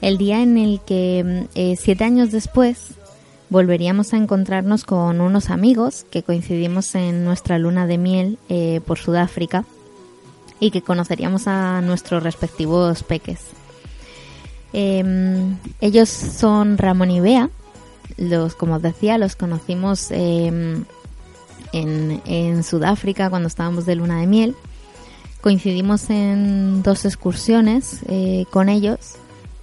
el 0.02 0.18
día 0.18 0.42
en 0.42 0.58
el 0.58 0.80
que 0.82 1.48
eh, 1.56 1.76
siete 1.78 2.04
años 2.04 2.32
después 2.32 2.94
volveríamos 3.50 4.14
a 4.14 4.18
encontrarnos 4.18 4.84
con 4.84 5.22
unos 5.22 5.50
amigos 5.50 6.06
que 6.12 6.24
coincidimos 6.24 6.94
en 6.96 7.24
nuestra 7.24 7.58
luna 7.58 7.88
de 7.88 7.98
miel 7.98 8.38
eh, 8.50 8.82
por 8.86 8.98
Sudáfrica 8.98 9.66
y 10.60 10.72
que 10.72 10.82
conoceríamos 10.82 11.48
a 11.48 11.82
nuestros 11.82 12.24
respectivos 12.24 13.04
peques. 13.04 13.57
Eh, 14.74 15.04
ellos 15.82 16.10
son 16.10 16.78
Ramón 16.78 17.12
y 17.12 17.20
Bea, 17.20 17.50
los, 18.18 18.56
como 18.56 18.76
os 18.76 18.82
decía, 18.82 19.18
los 19.18 19.36
conocimos 19.36 20.12
eh, 20.12 20.84
en, 21.74 22.64
Sudáfrica 22.64 23.30
cuando 23.30 23.48
estábamos 23.48 23.86
de 23.86 23.96
luna 23.96 24.20
de 24.20 24.28
miel. 24.28 24.56
Coincidimos 25.42 26.10
en 26.10 26.82
dos 26.84 27.06
excursiones 27.06 28.02
eh, 28.08 28.46
con 28.52 28.70
ellos 28.70 29.16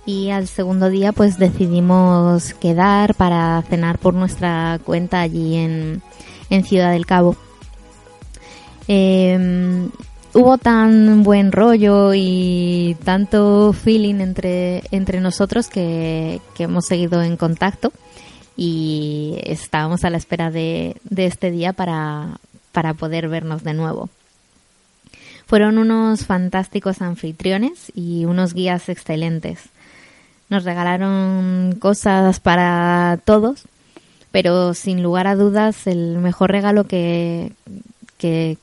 y 0.06 0.30
al 0.30 0.46
segundo 0.46 0.88
día 0.88 1.12
pues 1.12 1.38
decidimos 1.38 2.54
quedar 2.54 3.14
para 3.14 3.62
cenar 3.62 3.98
por 3.98 4.14
nuestra 4.14 4.78
cuenta 4.84 5.20
allí 5.20 5.56
en, 5.56 6.02
Ciudad 6.64 6.92
del 6.92 7.04
Cabo. 7.04 7.36
Eh, 8.86 9.88
hubo 10.34 10.58
tan 10.58 11.22
buen 11.22 11.52
rollo 11.52 12.12
y 12.14 12.96
tanto 13.04 13.72
feeling 13.72 14.16
entre, 14.16 14.82
entre 14.90 15.20
nosotros 15.20 15.68
que, 15.68 16.40
hemos 16.58 16.86
seguido 16.86 17.22
en 17.22 17.36
contacto 17.36 17.92
y 18.56 19.38
estábamos 19.44 20.04
a 20.04 20.10
la 20.10 20.18
espera 20.18 20.50
de, 20.50 20.96
de 21.04 21.26
este 21.26 21.50
día 21.50 21.72
para, 21.72 22.38
para 22.72 22.94
poder 22.94 23.28
vernos 23.28 23.64
de 23.64 23.74
nuevo. 23.74 24.10
Fueron 25.46 25.78
unos 25.78 26.26
fantásticos 26.26 27.02
anfitriones 27.02 27.92
y 27.94 28.24
unos 28.24 28.54
guías 28.54 28.88
excelentes. 28.88 29.60
Nos 30.48 30.64
regalaron 30.64 31.76
cosas 31.78 32.40
para 32.40 33.18
todos, 33.24 33.64
pero 34.30 34.74
sin 34.74 35.02
lugar 35.02 35.26
a 35.26 35.36
dudas 35.36 35.86
el 35.86 36.18
mejor 36.18 36.50
regalo 36.50 36.84
que, 36.84 37.52
que, 38.18 38.56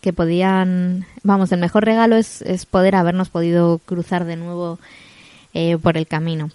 que 0.00 0.12
podían, 0.12 1.06
vamos, 1.22 1.50
el 1.52 1.60
mejor 1.60 1.84
regalo 1.84 2.16
es, 2.16 2.42
es 2.42 2.66
poder 2.66 2.94
habernos 2.94 3.30
podido 3.30 3.78
cruzar 3.78 4.24
de 4.24 4.36
nuevo 4.36 4.78
eh, 5.54 5.76
por 5.76 5.96
el 5.96 6.06
camino. 6.06 6.50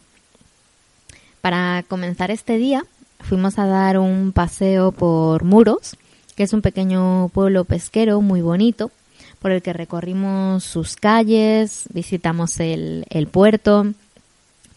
Para 1.41 1.83
comenzar 1.87 2.31
este 2.31 2.57
día 2.57 2.83
fuimos 3.19 3.59
a 3.59 3.65
dar 3.65 3.97
un 3.97 4.31
paseo 4.31 4.91
por 4.91 5.43
Muros, 5.43 5.97
que 6.35 6.43
es 6.43 6.53
un 6.53 6.61
pequeño 6.61 7.29
pueblo 7.33 7.65
pesquero 7.65 8.21
muy 8.21 8.41
bonito, 8.41 8.91
por 9.39 9.51
el 9.51 9.61
que 9.61 9.73
recorrimos 9.73 10.63
sus 10.63 10.95
calles, 10.95 11.85
visitamos 11.93 12.61
el, 12.61 13.05
el 13.09 13.27
puerto, 13.27 13.87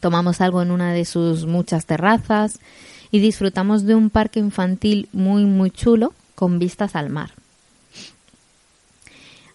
tomamos 0.01 0.41
algo 0.41 0.61
en 0.61 0.73
una 0.73 0.93
de 0.93 1.05
sus 1.05 1.47
muchas 1.47 1.87
terrazas 1.87 2.59
y 3.13 3.21
disfrutamos 3.21 3.85
de 3.85 3.95
un 3.95 4.11
parque 4.11 4.41
infantil 4.41 5.09
muy 5.13 5.45
muy 5.45 5.71
chulo 5.71 6.13
con 6.35 6.59
vistas 6.59 6.97
al 6.97 7.11
mar. 7.11 7.36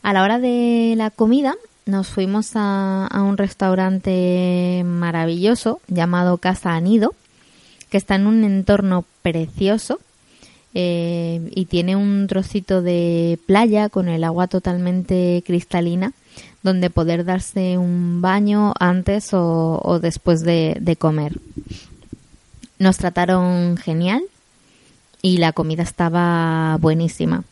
A 0.04 0.14
la 0.14 0.24
hora 0.24 0.40
de 0.40 0.96
la 0.98 1.12
comida 1.12 1.56
nos 1.86 2.08
fuimos 2.08 2.52
a, 2.56 3.08
un 3.14 3.38
restaurante 3.38 4.84
maravilloso 4.84 5.80
llamado 5.88 6.38
Casa 6.38 6.74
Anido, 6.76 7.14
que 7.90 7.98
está 7.98 8.16
en 8.16 8.26
un 8.26 8.44
entorno 8.44 9.06
precioso 9.22 10.00
eh, 10.74 11.52
y 11.54 11.66
tiene 11.66 11.96
un 11.96 12.26
trocito 12.28 12.82
de 12.82 13.38
playa 13.46 13.90
con 13.90 14.08
el 14.08 14.24
agua 14.24 14.48
totalmente 14.48 15.44
cristalina 15.46 16.14
donde 16.64 16.90
poder 16.90 17.26
darse 17.26 17.78
un 17.78 18.22
baño 18.22 18.74
antes 18.80 19.30
o, 19.34 20.00
después 20.02 20.42
de, 20.42 20.78
de 20.80 20.96
comer. 20.96 21.34
Nos 22.80 22.98
trataron 22.98 23.78
genial 23.78 24.24
y 25.22 25.38
la 25.38 25.52
comida 25.52 25.84
estaba 25.84 26.78
buenísima. 26.80 27.44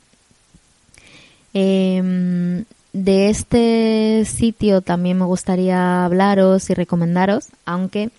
Eh, 1.61 2.63
de 2.93 3.29
este 3.29 4.23
sitio 4.23 4.79
también 4.79 5.17
me 5.17 5.25
gustaría 5.25 6.05
hablaros 6.05 6.69
y 6.69 6.73
recomendaros, 6.73 7.47
aunque 7.65 8.11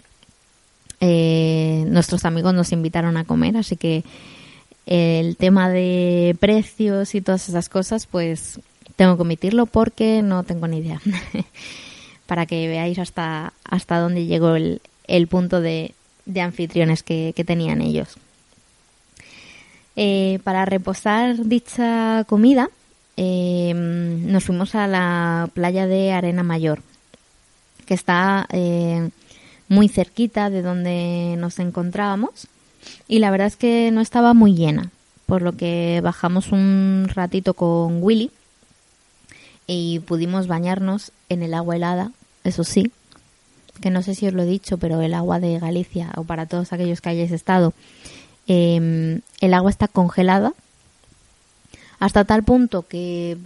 eh, 1.00 1.84
nuestros 1.88 2.26
amigos 2.26 2.52
nos 2.52 2.72
invitaron 2.72 3.16
a 3.16 3.24
comer, 3.24 3.56
así 3.56 3.76
que 3.76 4.04
el 4.84 5.38
tema 5.38 5.70
de 5.70 6.36
precios 6.38 7.14
y 7.14 7.22
todas 7.22 7.48
esas 7.48 7.70
cosas, 7.70 8.06
pues 8.06 8.60
tengo 8.96 9.16
que 9.16 9.22
omitirlo 9.22 9.64
porque 9.64 10.20
no 10.22 10.42
tengo 10.42 10.68
ni 10.68 10.78
idea. 10.78 11.00
Para 12.26 12.44
que 12.44 12.68
veáis 12.68 12.98
hasta, 12.98 13.54
hasta 13.64 14.00
dónde 14.00 14.26
llegó 14.26 14.54
el, 14.54 14.82
el 15.06 15.28
punto 15.28 15.62
de, 15.62 15.94
de 16.26 16.42
anfitriones 16.42 17.02
que, 17.02 17.32
que 17.34 17.44
tenían 17.44 17.80
ellos. 17.80 18.18
Eh, 19.96 20.38
para 20.44 20.64
reposar 20.64 21.36
dicha 21.44 22.24
comida, 22.28 22.70
eh, 23.22 23.74
nos 23.74 24.44
fuimos 24.44 24.74
a 24.74 24.86
la 24.86 25.50
playa 25.52 25.86
de 25.86 26.10
Arena 26.10 26.42
Mayor, 26.42 26.80
que 27.84 27.92
está 27.92 28.46
eh, 28.50 29.10
muy 29.68 29.88
cerquita 29.88 30.48
de 30.48 30.62
donde 30.62 31.34
nos 31.36 31.58
encontrábamos 31.58 32.48
y 33.08 33.18
la 33.18 33.30
verdad 33.30 33.48
es 33.48 33.56
que 33.56 33.90
no 33.90 34.00
estaba 34.00 34.32
muy 34.32 34.54
llena, 34.54 34.90
por 35.26 35.42
lo 35.42 35.52
que 35.52 36.00
bajamos 36.02 36.50
un 36.50 37.10
ratito 37.12 37.52
con 37.52 38.02
Willy 38.02 38.30
y 39.66 39.98
pudimos 39.98 40.46
bañarnos 40.46 41.12
en 41.28 41.42
el 41.42 41.52
agua 41.52 41.76
helada, 41.76 42.12
eso 42.42 42.64
sí, 42.64 42.90
que 43.82 43.90
no 43.90 44.00
sé 44.02 44.14
si 44.14 44.28
os 44.28 44.32
lo 44.32 44.44
he 44.44 44.46
dicho, 44.46 44.78
pero 44.78 45.02
el 45.02 45.12
agua 45.12 45.40
de 45.40 45.58
Galicia, 45.58 46.10
o 46.16 46.24
para 46.24 46.46
todos 46.46 46.72
aquellos 46.72 47.02
que 47.02 47.10
hayáis 47.10 47.32
estado, 47.32 47.74
eh, 48.48 49.20
el 49.42 49.52
agua 49.52 49.68
está 49.68 49.88
congelada 49.88 50.54
hasta 52.00 52.24
tal 52.24 52.42
punto 52.42 52.82
que 52.82 53.38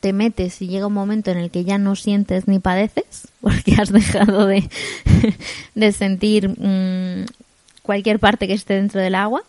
te 0.00 0.12
metes 0.12 0.62
y 0.62 0.68
llega 0.68 0.86
un 0.86 0.92
momento 0.92 1.30
en 1.30 1.38
el 1.38 1.50
que 1.50 1.64
ya 1.64 1.78
no 1.78 1.96
sientes 1.96 2.46
ni 2.46 2.60
padeces 2.60 3.28
porque 3.40 3.74
has 3.74 3.90
dejado 3.90 4.46
de, 4.46 4.68
de 5.74 5.92
sentir 5.92 6.48
mmm, 6.48 7.26
cualquier 7.82 8.20
parte 8.20 8.46
que 8.46 8.54
esté 8.54 8.74
dentro 8.74 9.00
del 9.00 9.16
agua. 9.16 9.42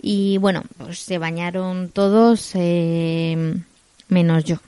Y 0.00 0.38
bueno 0.38 0.62
pues 0.76 1.00
se 1.00 1.18
bañaron 1.18 1.88
todos 1.88 2.52
eh, 2.54 3.56
menos 4.08 4.44
yo. 4.44 4.58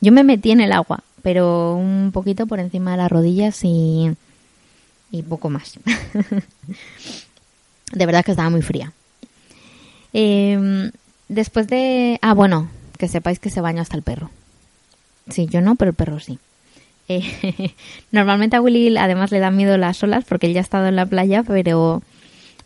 Yo 0.00 0.12
me 0.12 0.24
metí 0.24 0.52
en 0.52 0.60
el 0.60 0.72
agua 0.72 1.02
pero 1.22 1.74
un 1.74 2.10
poquito 2.12 2.46
por 2.46 2.60
encima 2.60 2.92
de 2.92 2.96
las 2.98 3.10
rodillas 3.10 3.60
y, 3.64 4.10
y 5.10 5.22
poco 5.22 5.50
más. 5.50 5.78
De 7.92 8.06
verdad 8.06 8.24
que 8.24 8.30
estaba 8.30 8.50
muy 8.50 8.62
fría. 8.62 8.92
Eh, 10.12 10.90
después 11.30 11.68
de... 11.68 12.18
Ah, 12.20 12.34
bueno, 12.34 12.68
que 12.98 13.08
sepáis 13.08 13.38
que 13.38 13.50
se 13.50 13.62
baña 13.62 13.82
hasta 13.82 13.96
el 13.96 14.02
perro. 14.02 14.30
Sí, 15.30 15.46
yo 15.46 15.60
no, 15.62 15.76
pero 15.76 15.90
el 15.90 15.96
perro 15.96 16.20
sí. 16.20 16.38
Eh, 17.08 17.72
normalmente 18.12 18.56
a 18.56 18.60
Willy 18.60 18.96
además 18.98 19.30
le 19.30 19.38
dan 19.38 19.56
miedo 19.56 19.76
las 19.78 20.02
olas 20.02 20.24
porque 20.24 20.46
él 20.46 20.52
ya 20.52 20.60
ha 20.60 20.62
estado 20.62 20.88
en 20.88 20.96
la 20.96 21.06
playa, 21.06 21.42
pero, 21.44 22.02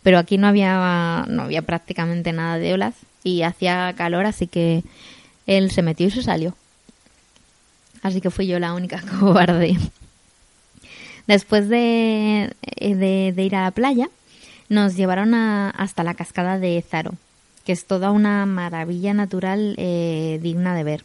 pero 0.03 0.17
aquí 0.17 0.37
no 0.37 0.47
había, 0.47 1.25
no 1.27 1.43
había 1.43 1.61
prácticamente 1.61 2.33
nada 2.33 2.57
de 2.57 2.73
olas 2.73 2.95
y 3.23 3.43
hacía 3.43 3.93
calor, 3.95 4.25
así 4.25 4.47
que 4.47 4.83
él 5.47 5.71
se 5.71 5.81
metió 5.81 6.07
y 6.07 6.11
se 6.11 6.23
salió. 6.23 6.55
Así 8.01 8.19
que 8.19 8.29
fui 8.29 8.47
yo 8.47 8.59
la 8.59 8.73
única 8.73 9.01
cobarde. 9.19 9.77
Después 11.27 11.69
de, 11.69 12.53
de, 12.79 13.33
de 13.35 13.43
ir 13.43 13.55
a 13.55 13.63
la 13.63 13.71
playa, 13.71 14.09
nos 14.69 14.95
llevaron 14.95 15.33
a, 15.33 15.69
hasta 15.69 16.03
la 16.03 16.13
cascada 16.13 16.59
de 16.59 16.83
Zaro 16.87 17.13
que 17.65 17.73
es 17.73 17.85
toda 17.85 18.11
una 18.11 18.45
maravilla 18.45 19.13
natural 19.13 19.75
eh, 19.77 20.39
digna 20.41 20.75
de 20.75 20.83
ver. 20.83 21.03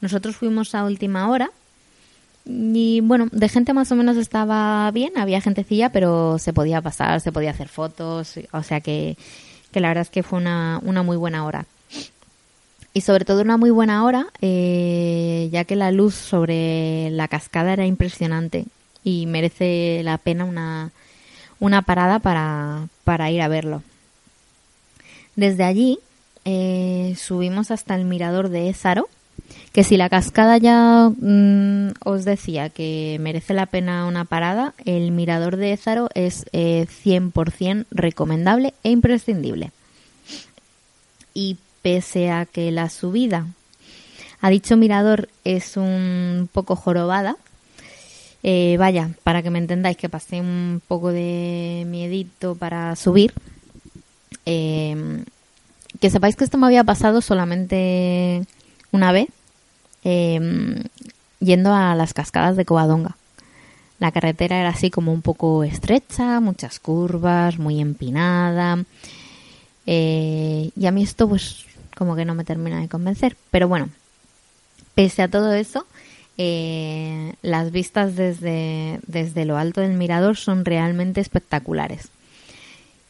Nosotros 0.00 0.36
fuimos 0.36 0.74
a 0.74 0.84
última 0.84 1.28
hora 1.28 1.50
y 2.44 3.00
bueno, 3.00 3.28
de 3.30 3.48
gente 3.48 3.74
más 3.74 3.92
o 3.92 3.96
menos 3.96 4.16
estaba 4.16 4.90
bien, 4.90 5.18
había 5.18 5.40
gentecilla, 5.40 5.90
pero 5.90 6.38
se 6.38 6.52
podía 6.52 6.80
pasar, 6.80 7.20
se 7.20 7.32
podía 7.32 7.50
hacer 7.50 7.68
fotos, 7.68 8.34
o 8.52 8.62
sea 8.62 8.80
que, 8.80 9.16
que 9.70 9.80
la 9.80 9.88
verdad 9.88 10.02
es 10.02 10.10
que 10.10 10.22
fue 10.22 10.38
una, 10.38 10.80
una 10.82 11.02
muy 11.02 11.16
buena 11.16 11.44
hora. 11.44 11.66
Y 12.94 13.02
sobre 13.02 13.24
todo 13.24 13.42
una 13.42 13.58
muy 13.58 13.70
buena 13.70 14.04
hora, 14.04 14.28
eh, 14.40 15.48
ya 15.52 15.64
que 15.64 15.76
la 15.76 15.92
luz 15.92 16.14
sobre 16.14 17.10
la 17.10 17.28
cascada 17.28 17.74
era 17.74 17.86
impresionante 17.86 18.64
y 19.04 19.26
merece 19.26 20.00
la 20.02 20.16
pena 20.16 20.44
una, 20.44 20.90
una 21.60 21.82
parada 21.82 22.18
para, 22.18 22.88
para 23.04 23.30
ir 23.30 23.42
a 23.42 23.48
verlo. 23.48 23.82
Desde 25.38 25.62
allí 25.62 26.00
eh, 26.44 27.14
subimos 27.16 27.70
hasta 27.70 27.94
el 27.94 28.04
mirador 28.04 28.48
de 28.48 28.70
Ézaro, 28.70 29.08
que 29.72 29.84
si 29.84 29.96
la 29.96 30.08
cascada 30.08 30.58
ya 30.58 31.12
mmm, 31.16 31.90
os 32.04 32.24
decía 32.24 32.70
que 32.70 33.18
merece 33.20 33.54
la 33.54 33.66
pena 33.66 34.06
una 34.06 34.24
parada, 34.24 34.74
el 34.84 35.12
mirador 35.12 35.56
de 35.56 35.74
Ézaro 35.74 36.08
es 36.14 36.44
eh, 36.52 36.88
100% 37.04 37.86
recomendable 37.92 38.74
e 38.82 38.90
imprescindible. 38.90 39.70
Y 41.34 41.56
pese 41.82 42.32
a 42.32 42.44
que 42.44 42.72
la 42.72 42.90
subida 42.90 43.46
a 44.40 44.50
dicho 44.50 44.76
mirador 44.76 45.28
es 45.44 45.76
un 45.76 46.48
poco 46.52 46.74
jorobada, 46.74 47.36
eh, 48.42 48.74
vaya, 48.76 49.10
para 49.22 49.44
que 49.44 49.50
me 49.50 49.60
entendáis 49.60 49.96
que 49.96 50.08
pasé 50.08 50.40
un 50.40 50.82
poco 50.88 51.12
de 51.12 51.84
miedito 51.86 52.56
para 52.56 52.96
subir, 52.96 53.32
eh, 54.46 55.24
que 56.00 56.10
sepáis 56.10 56.36
que 56.36 56.44
esto 56.44 56.58
me 56.58 56.66
había 56.66 56.84
pasado 56.84 57.20
solamente 57.20 58.44
una 58.92 59.12
vez, 59.12 59.28
eh, 60.04 60.84
yendo 61.40 61.74
a 61.74 61.94
las 61.94 62.14
cascadas 62.14 62.56
de 62.56 62.64
Covadonga. 62.64 63.16
La 63.98 64.12
carretera 64.12 64.60
era 64.60 64.68
así 64.68 64.90
como 64.90 65.12
un 65.12 65.22
poco 65.22 65.64
estrecha, 65.64 66.40
muchas 66.40 66.78
curvas, 66.78 67.58
muy 67.58 67.80
empinada. 67.80 68.84
Eh, 69.86 70.70
y 70.76 70.86
a 70.86 70.92
mí 70.92 71.02
esto 71.02 71.28
pues 71.28 71.64
como 71.96 72.14
que 72.14 72.24
no 72.24 72.34
me 72.34 72.44
termina 72.44 72.80
de 72.80 72.88
convencer. 72.88 73.36
Pero 73.50 73.66
bueno, 73.66 73.88
pese 74.94 75.22
a 75.22 75.28
todo 75.28 75.52
eso, 75.52 75.84
eh, 76.36 77.34
las 77.42 77.72
vistas 77.72 78.14
desde, 78.14 79.00
desde 79.06 79.44
lo 79.44 79.58
alto 79.58 79.80
del 79.80 79.94
mirador 79.94 80.36
son 80.36 80.64
realmente 80.64 81.20
espectaculares. 81.20 82.08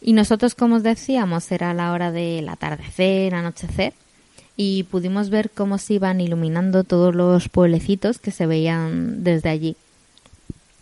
Y 0.00 0.12
nosotros, 0.12 0.54
como 0.54 0.76
os 0.76 0.82
decíamos, 0.82 1.50
era 1.50 1.74
la 1.74 1.92
hora 1.92 2.12
del 2.12 2.48
atardecer, 2.48 3.34
anochecer, 3.34 3.94
y 4.56 4.84
pudimos 4.84 5.30
ver 5.30 5.50
cómo 5.50 5.78
se 5.78 5.94
iban 5.94 6.20
iluminando 6.20 6.84
todos 6.84 7.14
los 7.14 7.48
pueblecitos 7.48 8.18
que 8.18 8.30
se 8.30 8.46
veían 8.46 9.22
desde 9.22 9.50
allí. 9.50 9.76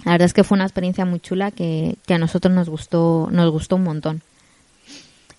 La 0.05 0.13
verdad 0.13 0.27
es 0.27 0.35
que 0.35 0.45
fue 0.45 0.57
una 0.57 0.65
experiencia 0.65 1.05
muy 1.05 1.21
chula 1.21 1.51
que, 1.51 1.97
que 2.07 2.15
a 2.15 2.19
nosotros 2.19 2.55
nos 2.55 2.69
gustó, 2.69 3.29
nos 3.31 3.51
gustó 3.51 3.77
un 3.77 3.85
montón. 3.85 4.23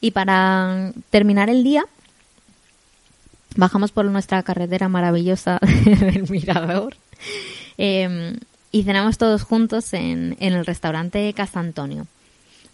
Y 0.01 0.11
para 0.11 0.91
terminar 1.09 1.49
el 1.49 1.63
día, 1.63 1.85
bajamos 3.55 3.91
por 3.91 4.05
nuestra 4.05 4.43
carretera 4.43 4.87
maravillosa 4.87 5.59
del 5.85 6.29
Mirador 6.29 6.95
eh, 7.77 8.37
y 8.71 8.83
cenamos 8.83 9.17
todos 9.17 9.43
juntos 9.43 9.93
en, 9.93 10.35
en 10.39 10.53
el 10.53 10.65
restaurante 10.65 11.33
Casa 11.33 11.59
Antonio. 11.59 12.07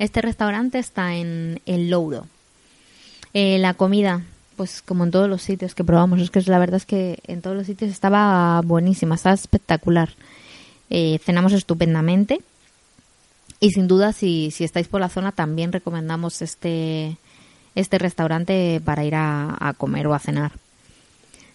Este 0.03 0.21
restaurante 0.21 0.79
está 0.79 1.15
en 1.15 1.61
el 1.65 1.89
Louro. 1.89 2.27
Eh, 3.33 3.57
la 3.57 3.73
comida, 3.73 4.21
pues 4.57 4.81
como 4.81 5.05
en 5.05 5.11
todos 5.11 5.29
los 5.29 5.41
sitios 5.41 5.75
que 5.75 5.85
probamos, 5.85 6.19
es 6.19 6.29
que 6.29 6.41
la 6.41 6.59
verdad 6.59 6.75
es 6.75 6.85
que 6.85 7.19
en 7.25 7.41
todos 7.41 7.55
los 7.55 7.67
sitios 7.67 7.89
estaba 7.89 8.59
buenísima, 8.65 9.15
estaba 9.15 9.33
espectacular. 9.33 10.09
Eh, 10.89 11.21
cenamos 11.23 11.53
estupendamente 11.53 12.41
y 13.61 13.69
sin 13.69 13.87
duda 13.87 14.11
si, 14.11 14.51
si 14.51 14.65
estáis 14.65 14.89
por 14.89 14.99
la 14.99 15.07
zona 15.07 15.31
también 15.31 15.71
recomendamos 15.71 16.41
este, 16.41 17.15
este 17.73 17.97
restaurante 17.97 18.81
para 18.83 19.05
ir 19.05 19.15
a, 19.15 19.73
comer 19.77 20.07
o 20.07 20.13
a 20.13 20.19
cenar. 20.19 20.51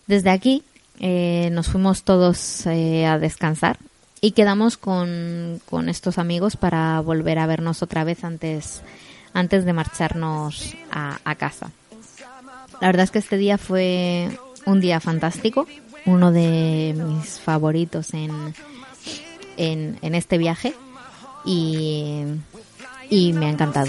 Desde 0.07 0.31
aquí 0.31 0.63
eh, 1.01 1.51
nos 1.53 1.69
fuimos 1.69 2.03
todos 2.03 2.67
a 2.67 3.19
descansar 3.19 3.77
y 4.21 4.33
quedamos 4.33 4.77
con, 4.77 5.61
con 5.69 5.89
estos 5.89 6.19
amigos 6.19 6.57
para 6.57 7.01
volver 7.01 7.39
a 7.39 7.47
vernos 7.47 7.83
otra 7.83 8.05
vez 8.05 8.25
antes, 8.25 8.83
antes 9.33 9.65
de 9.65 9.73
marcharnos 9.73 10.75
a, 10.91 11.35
casa. 11.37 11.71
La 12.81 12.89
verdad 12.89 13.05
es 13.05 13.11
que 13.11 13.19
este 13.19 13.37
día 13.37 13.59
fue 13.59 14.29
un 14.67 14.81
día 14.81 15.01
fantástico, 15.01 15.67
uno 16.07 16.33
de 16.33 16.95
mis 16.97 17.39
favoritos 17.39 18.15
en, 18.15 18.55
en, 19.57 19.99
en 20.03 20.15
este 20.15 20.39
viaje 20.39 20.75
y, 21.45 22.25
y 23.11 23.33
me 23.33 23.47
ha 23.47 23.51
encantado. 23.51 23.89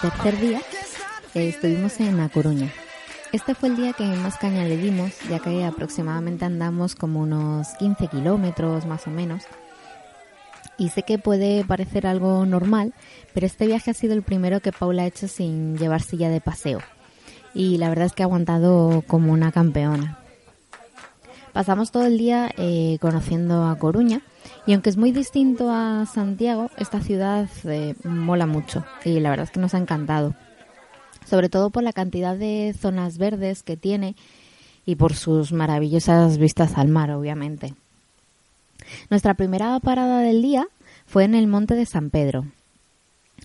Tercer 0.00 0.40
día 0.40 0.60
eh, 1.34 1.48
estuvimos 1.48 1.98
en 2.00 2.20
A 2.20 2.28
Coruña. 2.28 2.72
Este 3.32 3.54
fue 3.54 3.68
el 3.68 3.76
día 3.76 3.92
que 3.92 4.04
más 4.04 4.36
caña 4.36 4.64
le 4.64 4.76
dimos, 4.76 5.12
ya 5.28 5.38
que 5.38 5.64
aproximadamente 5.64 6.44
andamos 6.44 6.94
como 6.94 7.20
unos 7.20 7.68
15 7.78 8.08
kilómetros 8.08 8.86
más 8.86 9.06
o 9.06 9.10
menos. 9.10 9.44
Y 10.78 10.90
sé 10.90 11.02
que 11.02 11.18
puede 11.18 11.64
parecer 11.64 12.06
algo 12.06 12.46
normal, 12.46 12.94
pero 13.32 13.46
este 13.46 13.66
viaje 13.66 13.90
ha 13.90 13.94
sido 13.94 14.14
el 14.14 14.22
primero 14.22 14.60
que 14.60 14.72
Paula 14.72 15.02
ha 15.02 15.06
hecho 15.06 15.28
sin 15.28 15.76
llevar 15.78 16.02
silla 16.02 16.28
de 16.28 16.40
paseo. 16.40 16.80
Y 17.54 17.78
la 17.78 17.88
verdad 17.88 18.06
es 18.06 18.12
que 18.12 18.22
ha 18.22 18.26
aguantado 18.26 19.02
como 19.06 19.32
una 19.32 19.52
campeona. 19.52 20.18
Pasamos 21.52 21.92
todo 21.92 22.06
el 22.06 22.18
día 22.18 22.50
eh, 22.56 22.98
conociendo 23.00 23.66
a 23.66 23.78
Coruña 23.78 24.22
y 24.66 24.72
aunque 24.72 24.90
es 24.90 24.96
muy 24.96 25.12
distinto 25.12 25.70
a 25.70 26.06
Santiago, 26.06 26.70
esta 26.78 27.00
ciudad 27.00 27.48
eh, 27.64 27.94
mola 28.04 28.46
mucho 28.46 28.84
y 29.04 29.20
la 29.20 29.30
verdad 29.30 29.44
es 29.44 29.50
que 29.50 29.60
nos 29.60 29.74
ha 29.74 29.78
encantado. 29.78 30.34
Sobre 31.26 31.48
todo 31.48 31.70
por 31.70 31.82
la 31.82 31.92
cantidad 31.92 32.36
de 32.36 32.74
zonas 32.78 33.18
verdes 33.18 33.62
que 33.62 33.76
tiene 33.76 34.16
y 34.86 34.96
por 34.96 35.14
sus 35.14 35.52
maravillosas 35.52 36.38
vistas 36.38 36.76
al 36.76 36.88
mar, 36.88 37.10
obviamente. 37.10 37.74
Nuestra 39.10 39.34
primera 39.34 39.78
parada 39.80 40.20
del 40.20 40.42
día 40.42 40.66
fue 41.06 41.24
en 41.24 41.34
el 41.34 41.46
Monte 41.46 41.74
de 41.74 41.86
San 41.86 42.10
Pedro. 42.10 42.46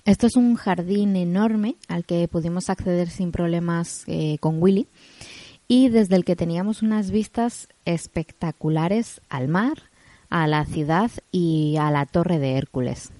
Esto 0.05 0.27
es 0.27 0.35
un 0.35 0.55
jardín 0.55 1.15
enorme 1.15 1.75
al 1.87 2.05
que 2.05 2.27
pudimos 2.27 2.69
acceder 2.69 3.09
sin 3.09 3.31
problemas 3.31 4.03
eh, 4.07 4.37
con 4.39 4.61
Willy 4.61 4.87
y 5.67 5.89
desde 5.89 6.15
el 6.15 6.25
que 6.25 6.35
teníamos 6.35 6.81
unas 6.81 7.11
vistas 7.11 7.67
espectaculares 7.85 9.21
al 9.29 9.47
mar, 9.47 9.88
a 10.29 10.47
la 10.47 10.65
ciudad 10.65 11.11
y 11.31 11.77
a 11.79 11.91
la 11.91 12.05
Torre 12.05 12.39
de 12.39 12.57
Hércules. 12.57 13.11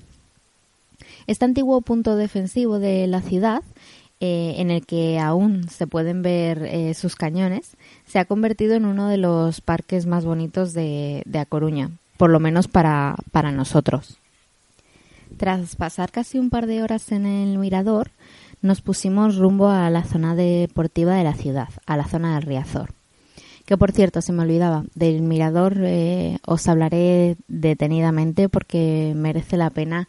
Este 1.27 1.45
antiguo 1.45 1.81
punto 1.81 2.15
defensivo 2.15 2.79
de 2.79 3.07
la 3.07 3.21
ciudad, 3.21 3.61
eh, 4.19 4.55
en 4.57 4.71
el 4.71 4.85
que 4.85 5.19
aún 5.19 5.69
se 5.69 5.87
pueden 5.87 6.21
ver 6.21 6.63
eh, 6.63 6.93
sus 6.93 7.15
cañones, 7.15 7.77
se 8.05 8.19
ha 8.19 8.25
convertido 8.25 8.75
en 8.75 8.85
uno 8.85 9.07
de 9.07 9.17
los 9.17 9.61
parques 9.61 10.05
más 10.05 10.25
bonitos 10.25 10.73
de, 10.73 11.23
de 11.25 11.39
A 11.39 11.45
Coruña, 11.45 11.91
por 12.17 12.29
lo 12.29 12.39
menos 12.39 12.67
para, 12.67 13.15
para 13.31 13.51
nosotros. 13.51 14.17
Tras 15.37 15.75
pasar 15.75 16.11
casi 16.11 16.39
un 16.39 16.49
par 16.49 16.65
de 16.65 16.83
horas 16.83 17.11
en 17.11 17.25
el 17.25 17.57
mirador, 17.59 18.11
nos 18.61 18.81
pusimos 18.81 19.37
rumbo 19.37 19.69
a 19.69 19.89
la 19.89 20.03
zona 20.03 20.35
deportiva 20.35 21.15
de 21.15 21.23
la 21.23 21.33
ciudad, 21.33 21.69
a 21.85 21.95
la 21.95 22.05
zona 22.05 22.35
del 22.35 22.43
Riazor. 22.43 22.98
Que 23.69 23.77
por 23.77 23.91
cierto, 23.91 24.23
se 24.23 24.33
me 24.33 24.41
olvidaba, 24.41 24.83
del 24.95 25.21
mirador 25.21 25.75
eh, 25.77 26.39
os 26.47 26.67
hablaré 26.67 27.37
detenidamente 27.47 28.49
porque 28.49 29.13
merece 29.15 29.57
la 29.57 29.69
pena 29.69 30.07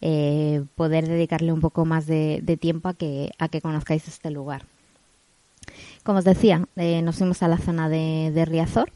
eh, 0.00 0.64
poder 0.74 1.06
dedicarle 1.06 1.52
un 1.52 1.60
poco 1.60 1.84
más 1.84 2.06
de, 2.06 2.58
tiempo 2.58 2.88
a 2.88 2.94
que, 2.94 3.32
a 3.38 3.48
que 3.48 3.60
conozcáis 3.60 4.08
este 4.08 4.30
lugar. 4.30 4.64
Como 6.02 6.20
os 6.20 6.24
decía, 6.24 6.66
eh, 6.76 7.02
nos 7.02 7.16
fuimos 7.16 7.42
a 7.42 7.48
la 7.48 7.58
zona 7.58 7.90
de, 7.90 8.32
de 8.34 8.46
Riazor, 8.46 8.90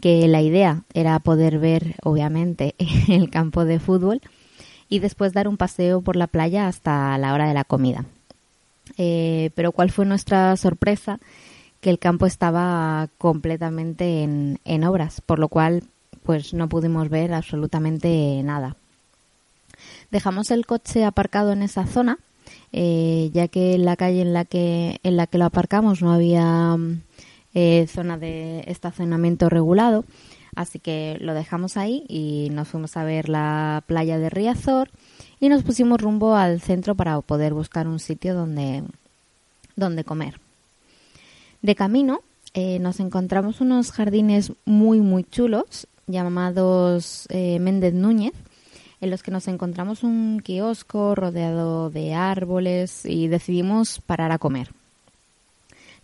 que 0.00 0.26
la 0.26 0.42
idea 0.42 0.82
era 0.92 1.16
poder 1.20 1.60
ver, 1.60 1.94
obviamente, 2.02 2.74
el 3.08 3.30
campo 3.30 3.64
de 3.64 3.78
fútbol 3.78 4.20
y 4.88 4.98
después 4.98 5.32
dar 5.32 5.46
un 5.46 5.58
paseo 5.58 6.00
por 6.00 6.16
la 6.16 6.26
playa 6.26 6.66
hasta 6.66 7.16
la 7.18 7.32
hora 7.32 7.46
de 7.46 7.54
la 7.54 7.62
comida. 7.62 8.04
Pero 8.96 9.70
cuál 9.70 9.92
fue 9.92 10.06
nuestra 10.06 10.56
sorpresa 10.56 11.20
que 11.84 11.90
el 11.90 11.98
campo 11.98 12.24
estaba 12.24 13.10
completamente 13.18 14.22
en, 14.22 14.58
en, 14.64 14.84
obras, 14.84 15.20
por 15.20 15.38
lo 15.38 15.48
cual 15.48 15.82
pues 16.22 16.54
no 16.54 16.66
pudimos 16.66 17.10
ver 17.10 17.34
absolutamente 17.34 18.40
nada. 18.42 18.74
Dejamos 20.10 20.50
el 20.50 20.64
coche 20.64 21.04
aparcado 21.04 21.52
en 21.52 21.60
esa 21.60 21.84
zona, 21.84 22.18
eh, 22.72 23.28
ya 23.34 23.48
que 23.48 23.74
en 23.74 23.84
la 23.84 23.96
calle 23.96 24.22
en 24.22 24.32
la 24.32 24.46
que 24.46 24.98
en 25.02 25.18
la 25.18 25.26
que 25.26 25.36
lo 25.36 25.44
aparcamos 25.44 26.00
no 26.00 26.10
había 26.10 26.78
eh, 27.52 27.86
zona 27.86 28.16
de 28.16 28.60
estacionamiento 28.66 29.50
regulado, 29.50 30.06
así 30.56 30.78
que 30.78 31.18
lo 31.20 31.34
dejamos 31.34 31.76
ahí 31.76 32.06
y 32.08 32.48
nos 32.50 32.68
fuimos 32.68 32.96
a 32.96 33.04
ver 33.04 33.28
la 33.28 33.84
playa 33.86 34.18
de 34.18 34.30
Riazor 34.30 34.88
y 35.38 35.50
nos 35.50 35.62
pusimos 35.62 36.00
rumbo 36.00 36.34
al 36.34 36.62
centro 36.62 36.94
para 36.94 37.20
poder 37.20 37.52
buscar 37.52 37.86
un 37.88 37.98
sitio 37.98 38.34
donde, 38.34 38.84
donde 39.76 40.02
comer. 40.02 40.43
De 41.64 41.74
camino 41.74 42.20
eh, 42.52 42.78
nos 42.78 43.00
encontramos 43.00 43.62
unos 43.62 43.90
jardines 43.90 44.52
muy 44.66 45.00
muy 45.00 45.24
chulos 45.24 45.86
llamados 46.06 47.26
eh, 47.30 47.58
Méndez 47.58 47.94
Núñez 47.94 48.34
en 49.00 49.08
los 49.08 49.22
que 49.22 49.30
nos 49.30 49.48
encontramos 49.48 50.02
un 50.02 50.42
kiosco 50.44 51.14
rodeado 51.14 51.88
de 51.88 52.12
árboles 52.12 53.06
y 53.06 53.28
decidimos 53.28 54.02
parar 54.04 54.30
a 54.30 54.36
comer. 54.36 54.72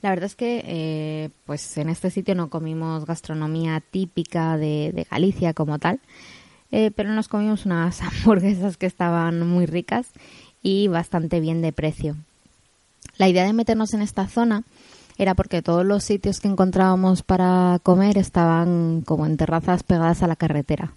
La 0.01 0.09
verdad 0.09 0.25
es 0.25 0.35
que 0.35 0.64
eh, 0.64 1.29
pues 1.44 1.77
en 1.77 1.90
este 1.90 2.11
sitio 2.11 2.35
no 2.35 2.49
comimos 2.49 3.05
gastronomía 3.05 3.83
típica 3.90 4.57
de, 4.57 5.07
Galicia 5.11 5.53
como 5.53 5.79
tal, 5.79 6.01
pero 6.70 7.12
nos 7.12 7.29
comimos 7.29 7.66
unas 7.66 8.01
hamburguesas 8.01 8.79
que 8.79 8.87
estaban 8.87 9.46
muy 9.46 9.66
ricas 9.66 10.09
y 10.62 10.88
bastante 10.88 11.38
bien 11.38 11.61
de 11.61 11.73
precio. 11.73 12.16
La 13.18 13.29
idea 13.29 13.44
de 13.44 13.53
meternos 13.53 13.92
en 13.92 14.01
esta 14.01 14.27
zona 14.27 14.64
era 15.20 15.35
porque 15.35 15.61
todos 15.61 15.85
los 15.85 16.02
sitios 16.02 16.40
que 16.40 16.48
encontrábamos 16.48 17.22
para 17.22 17.78
comer 17.83 18.16
estaban 18.16 19.02
como 19.02 19.26
en 19.26 19.37
terrazas 19.37 19.83
pegadas 19.83 20.22
a 20.22 20.26
la 20.26 20.35
carretera. 20.35 20.94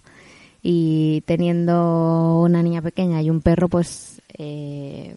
Y 0.62 1.22
teniendo 1.26 2.40
una 2.40 2.62
niña 2.62 2.80
pequeña 2.80 3.20
y 3.20 3.28
un 3.28 3.42
perro, 3.42 3.68
pues 3.68 4.22
eh, 4.38 5.16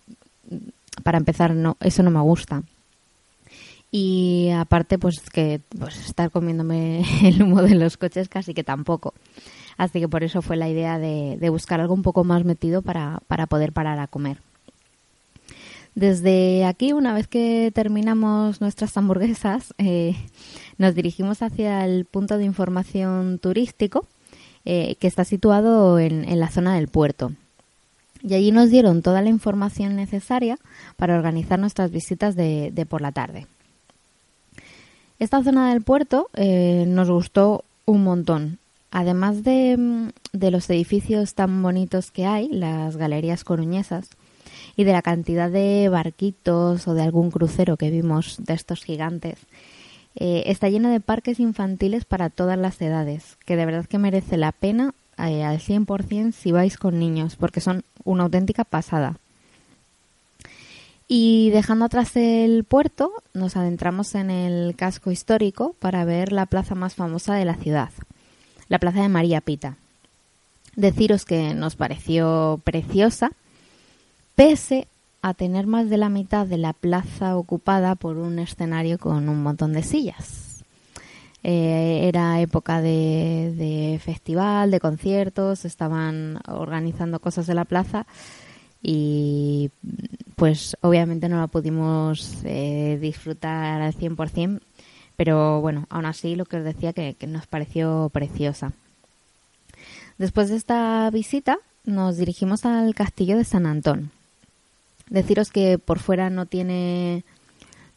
para 1.03 1.19
empezar, 1.19 1.55
no, 1.55 1.77
eso 1.79 2.03
no 2.03 2.11
me 2.11 2.19
gusta. 2.19 2.63
Y 3.91 4.49
aparte, 4.49 4.99
pues 4.99 5.21
que 5.31 5.61
pues, 5.79 5.95
estar 6.05 6.29
comiéndome 6.29 7.05
el 7.23 7.41
humo 7.41 7.61
de 7.61 7.75
los 7.75 7.95
coches 7.95 8.27
casi 8.27 8.53
que 8.53 8.65
tampoco. 8.65 9.13
Así 9.77 10.01
que 10.01 10.09
por 10.09 10.25
eso 10.25 10.41
fue 10.41 10.57
la 10.57 10.67
idea 10.67 10.99
de, 10.99 11.37
de 11.39 11.49
buscar 11.49 11.79
algo 11.79 11.93
un 11.93 12.01
poco 12.01 12.25
más 12.25 12.43
metido 12.43 12.81
para, 12.81 13.21
para 13.27 13.47
poder 13.47 13.71
parar 13.71 13.99
a 13.99 14.07
comer. 14.07 14.41
Desde 15.97 16.63
aquí, 16.63 16.93
una 16.93 17.11
vez 17.11 17.27
que 17.27 17.71
terminamos 17.73 18.61
nuestras 18.61 18.95
hamburguesas, 18.97 19.73
eh, 19.79 20.15
nos 20.77 20.93
dirigimos 20.93 21.41
hacia 21.41 21.83
el 21.85 22.05
punto 22.05 22.37
de 22.37 22.45
información 22.45 23.39
turístico 23.39 24.05
eh, 24.63 24.93
que 24.99 25.07
está 25.07 25.25
situado 25.25 25.97
en, 25.97 26.39
la 26.39 26.49
zona 26.49 26.75
del 26.75 26.87
puerto. 26.87 27.31
Y 28.21 28.35
allí 28.35 28.51
nos 28.51 28.69
dieron 28.69 29.01
toda 29.01 29.23
la 29.23 29.29
información 29.29 29.95
necesaria 29.95 30.59
para 30.97 31.15
organizar 31.15 31.57
nuestras 31.57 31.89
visitas 31.89 32.35
de, 32.35 32.85
por 32.87 33.01
la 33.01 33.11
tarde. 33.11 33.47
Esta 35.17 35.43
zona 35.43 35.71
del 35.71 35.81
puerto 35.81 36.29
eh, 36.35 36.85
nos 36.87 37.09
gustó 37.09 37.63
un 37.85 38.03
montón 38.03 38.59
además 38.91 39.43
de, 39.43 39.75
mm, 39.75 40.09
de, 40.31 40.51
los 40.51 40.69
edificios 40.69 41.33
tan 41.33 41.59
bonitos 41.63 42.11
que 42.11 42.27
hay, 42.27 42.49
las 42.49 42.97
galerías 42.97 43.43
coruñesas, 43.43 44.09
y 44.77 44.83
de 44.83 44.93
la 44.93 45.01
cantidad 45.01 45.49
de 45.49 45.89
barquitos 45.89 46.87
o 46.87 46.93
de 46.93 47.01
algún 47.01 47.31
crucero 47.31 47.75
que 47.75 47.89
vimos 47.89 48.37
de 48.37 48.53
estos 48.53 48.83
gigantes, 48.83 49.39
eh, 50.15 50.43
está 50.45 50.69
lleno 50.69 50.89
de 50.89 50.99
parques 50.99 51.39
infantiles 51.39 52.05
para 52.05 52.29
todas 52.29 52.57
las 52.57 52.79
edades, 52.79 53.37
que 53.45 53.55
de 53.55 53.65
verdad 53.65 53.87
que 53.87 53.97
merece 53.97 54.37
la 54.37 54.51
pena 54.51 54.93
eh, 55.17 55.43
al 55.43 55.59
100% 55.59 56.31
si 56.31 56.51
vais 56.51 56.77
con 56.77 56.99
niños, 56.99 57.35
porque 57.35 57.59
son 57.59 57.83
una 58.03 58.23
auténtica 58.23 58.63
pasada. 58.63 59.17
Y 61.07 61.49
dejando 61.51 61.85
atrás 61.85 62.15
el 62.15 62.63
puerto, 62.63 63.11
nos 63.33 63.55
adentramos 63.57 64.13
en 64.13 64.29
el 64.29 64.75
casco 64.75 65.09
histórico 65.09 65.75
para 65.79 66.05
ver 66.05 66.31
la 66.31 66.45
plaza 66.45 66.75
más 66.75 66.95
famosa 66.95 67.33
de 67.33 67.45
la 67.45 67.55
ciudad, 67.55 67.89
la 68.69 68.77
plaza 68.77 69.01
de 69.01 69.09
María 69.09 69.41
Pita. 69.41 69.77
Deciros 70.75 71.25
que 71.25 71.55
nos 71.55 71.75
pareció 71.75 72.61
preciosa, 72.63 73.31
pese 74.37 74.87
a 75.23 75.33
tener 75.33 75.65
más 75.65 75.89
de 75.89 75.97
la 75.97 76.09
mitad 76.09 76.45
de 76.45 76.59
la 76.59 76.71
plaza 76.71 77.35
ocupada 77.37 77.95
por 77.95 78.17
un 78.17 78.37
escenario 78.37 78.99
con 78.99 79.29
un 79.29 79.41
montón 79.41 79.73
de 79.73 79.81
sillas. 79.81 80.63
Eh, 81.43 82.01
era 82.03 82.39
época 82.39 82.79
de, 82.79 83.51
de, 83.57 83.99
festival, 83.99 84.69
de 84.69 84.79
conciertos, 84.79 85.65
estaban 85.65 86.39
organizando 86.47 87.19
cosas 87.19 87.49
en 87.49 87.55
la 87.55 87.65
plaza 87.65 88.05
y 88.83 89.71
pues 90.35 90.77
obviamente 90.81 91.29
no 91.29 91.39
la 91.39 91.47
pudimos 91.47 92.37
eh, 92.43 92.99
disfrutar 93.01 93.81
al 93.81 93.95
100%, 93.95 94.61
pero 95.15 95.61
bueno, 95.61 95.87
aún 95.89 96.05
así 96.05 96.35
lo 96.35 96.45
que 96.45 96.57
os 96.57 96.63
decía 96.63 96.93
que, 96.93 97.15
que 97.15 97.25
nos 97.25 97.47
pareció 97.47 98.11
preciosa. 98.13 98.71
Después 100.19 100.49
de 100.49 100.57
esta 100.57 101.09
visita 101.09 101.57
nos 101.85 102.17
dirigimos 102.17 102.65
al 102.65 102.93
castillo 102.93 103.35
de 103.35 103.43
San 103.43 103.65
Antón. 103.65 104.11
Deciros 105.09 105.51
que 105.51 105.77
por 105.77 105.99
fuera 105.99 106.29
no 106.29 106.45
tiene 106.45 107.23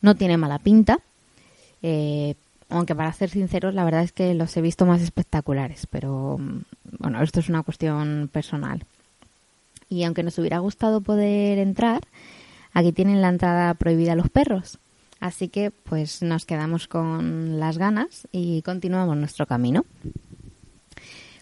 no 0.03 0.15
tiene 0.15 0.37
mala 0.37 0.59
pinta, 0.59 1.01
eh, 1.83 2.35
aunque 2.69 2.95
para 2.95 3.13
ser 3.13 3.31
sinceros 3.31 3.75
la 3.75 3.85
verdad 3.85 4.03
es 4.03 4.13
que 4.13 4.35
los 4.35 4.57
he 4.57 4.61
visto 4.61 4.87
más 4.87 5.03
espectaculares, 5.03 5.87
pero 5.87 6.39
bueno, 6.99 7.23
esto 7.23 7.41
es 7.41 7.49
una 7.49 7.63
cuestión 7.63 8.31
personal. 8.33 8.85
Y 9.89 10.05
aunque 10.05 10.23
nos 10.23 10.39
hubiera 10.39 10.61
gustado 10.61 11.01
poder 11.01 11.59
entrar, 11.59 12.03
aquí 12.73 12.93
tienen 12.93 13.21
la 13.21 13.29
entrada 13.29 13.75
prohibida 13.75 14.13
a 14.13 14.17
los 14.17 14.31
perros. 14.31 14.79
Así 15.19 15.49
que 15.49 15.71
pues 15.71 16.23
nos 16.23 16.47
quedamos 16.47 16.89
con 16.89 17.61
las 17.61 17.77
ganas 17.77 18.27
y 18.33 18.63
continuamos 18.63 19.17
nuestro 19.17 19.47
camino. 19.47 19.85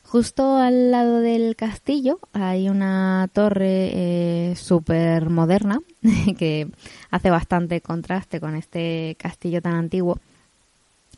Justo 0.08 0.56
al 0.56 0.90
lado 0.90 1.20
del 1.20 1.54
castillo 1.54 2.18
hay 2.32 2.70
una 2.70 3.28
torre 3.30 3.90
eh, 3.92 4.56
súper 4.56 5.28
moderna 5.28 5.80
que 6.38 6.66
hace 7.10 7.28
bastante 7.28 7.82
contraste 7.82 8.40
con 8.40 8.56
este 8.56 9.16
castillo 9.18 9.60
tan 9.60 9.74
antiguo. 9.74 10.18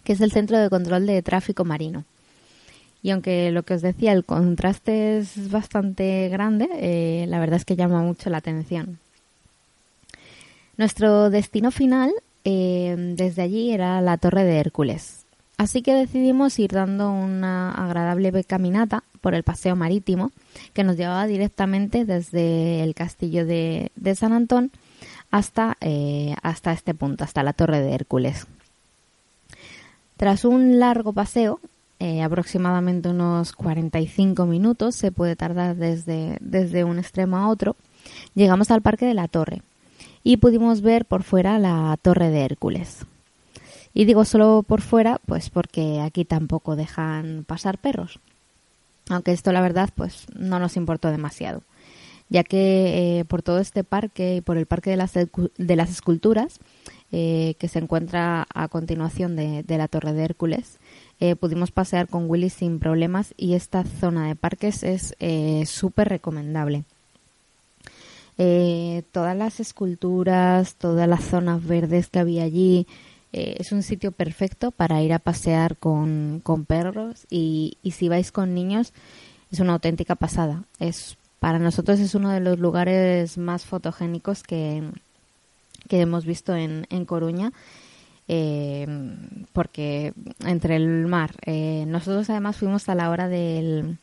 que 0.03 0.14
es 0.14 0.20
el 0.20 0.33
Centro 0.33 0.59
de 0.59 0.68
Control 0.68 1.07
de 1.07 1.22
Tráfico 1.22 1.64
Marino. 1.64 2.05
Y 3.00 3.11
aunque 3.11 3.53
lo 3.53 3.62
que 3.62 3.74
os 3.74 3.83
decía, 3.83 4.12
el 4.12 4.24
contraste 4.24 5.18
es 5.18 5.53
bastante 5.53 6.29
grande, 6.29 6.68
eh, 6.72 7.26
la 7.29 7.38
verdad 7.38 7.57
es 7.59 7.64
que 7.64 7.76
llama 7.76 8.03
mucho 8.03 8.29
la 8.29 8.38
atención. 8.38 8.98
Nuestro 10.76 11.31
destino 11.31 11.70
final 11.70 12.11
eh, 12.44 12.96
desde 13.16 13.42
allí 13.42 13.70
era 13.70 14.00
la 14.00 14.18
Torre 14.18 14.42
de 14.42 14.59
Hércules. 14.59 15.19
Así 15.61 15.83
que 15.83 15.92
decidimos 15.92 16.59
ir 16.59 16.70
dando 16.70 17.12
una 17.12 17.70
agradable 17.73 18.33
caminata 18.44 19.05
por 19.20 19.35
el 19.35 19.42
paseo 19.42 19.77
marítimo 19.77 20.33
que 20.73 20.85
nos 20.85 20.96
llevaba 20.96 21.27
directamente 21.27 22.07
desde 22.07 22.83
el 22.83 22.94
castillo 22.94 23.44
de, 23.44 23.90
San 24.16 24.33
Antón 24.33 24.70
hasta, 25.31 25.77
eh, 25.83 26.35
hasta 26.42 26.73
este 26.73 26.94
punto, 26.94 27.25
hasta 27.25 27.42
la 27.42 27.53
Torre 27.53 27.83
de 27.83 27.92
Hércules. 27.92 28.46
Tras 30.16 30.46
un 30.46 30.79
largo 30.79 31.12
paseo, 31.12 31.61
eh, 31.99 32.23
aproximadamente 32.23 33.11
unos 33.11 33.53
45 33.53 34.46
minutos, 34.46 34.94
se 34.94 35.12
puede 35.12 35.37
tardar 35.37 35.77
desde, 35.77 36.38
desde 36.40 36.85
un 36.85 36.99
extremo 36.99 37.37
a 37.37 37.49
otro, 37.49 37.77
llegamos 38.35 38.70
al 38.70 38.81
Parque 38.81 39.05
de 39.05 39.12
la 39.12 39.29
Torre 39.29 39.61
y 40.25 40.38
pudimos 40.38 40.81
ver 40.81 41.05
por 41.05 41.23
fuera 41.23 41.59
la 41.59 41.99
Torre 42.01 42.31
de 42.31 42.46
Hércules. 42.46 43.05
Y 43.92 44.05
digo 44.05 44.24
solo 44.24 44.64
por 44.66 44.83
fuera, 44.83 45.20
pues 45.26 45.50
porque 45.50 46.00
aquí 46.00 46.24
tampoco 46.24 46.76
dejan 46.76 47.44
pasar 47.46 47.79
perros. 47.79 48.20
Aunque 49.09 49.33
esto 49.33 49.53
la 49.53 49.61
verdad 49.61 49.90
pues 49.94 50.26
no 50.35 50.59
nos 50.61 50.76
importó 50.76 51.11
demasiado, 51.11 51.62
ya 52.29 52.44
que 52.44 53.18
eh, 53.18 53.24
por 53.24 53.42
todo 53.42 53.59
este 53.59 53.83
parque 53.83 54.37
y 54.37 54.40
por 54.40 54.57
el 54.57 54.66
Parque 54.66 54.90
de 54.90 54.96
las, 54.96 55.14
de 55.14 55.76
las 55.76 55.90
Esculturas, 55.90 56.61
eh, 57.11 57.55
que 57.59 57.66
se 57.66 57.81
encuentra 57.81 58.46
a 58.55 58.68
continuación 58.68 59.35
de, 59.35 59.64
de 59.64 59.79
la 59.79 59.88
Torre 59.88 60.12
de 60.12 60.22
Hércules, 60.22 60.79
eh, 61.18 61.35
pudimos 61.35 61.72
pasear 61.72 62.07
con 62.07 62.31
Willy 62.31 62.50
sin 62.50 62.79
problemas 62.79 63.35
y 63.37 63.55
esta 63.55 63.83
zona 63.83 64.29
de 64.29 64.37
parques 64.37 64.85
es 64.85 65.16
súper 65.68 66.09
recomendable. 66.09 66.85
Todas 69.12 69.37
las 69.37 69.61
esculturas, 69.61 70.76
todas 70.76 71.07
las 71.07 71.24
zonas 71.24 71.66
verdes 71.66 72.09
que 72.09 72.20
había 72.20 72.44
allí, 72.44 72.87
es 73.33 73.73
un 73.73 73.83
sitio 73.83 74.12
perfecto 74.12 74.71
para 74.71 75.03
ir 75.03 75.12
a 75.12 75.19
pasear 75.19 75.77
con, 75.77 76.40
con 76.43 76.64
perros 76.64 77.27
y, 77.31 77.79
y, 77.83 77.93
si 77.93 78.09
vais 78.09 78.33
con 78.33 78.55
niños 78.55 78.93
es 79.53 79.61
una 79.61 79.75
auténtica 79.75 80.14
pasada. 80.14 80.64
Es 80.79 81.16
para 81.38 81.59
nosotros 81.59 82.01
es 82.01 82.14
uno 82.14 82.31
de 82.31 82.40
los 82.40 82.59
lugares 82.59 83.38
más 83.38 83.64
fotogénicos 83.64 84.43
que, 84.43 84.83
que 85.88 86.01
hemos 86.01 86.25
visto 86.27 86.55
en, 86.55 86.87
en 86.90 87.05
Coruña 87.05 87.53
eh, 88.33 88.87
porque 89.53 90.12
entre 90.47 90.77
el 90.77 91.09
mar, 91.09 91.33
eh, 91.47 91.85
nosotros 91.88 92.31
además 92.31 92.57
fuimos 92.57 92.88
a 92.88 92.95
la 92.95 93.11
hora 93.11 93.27
del, 93.27 93.99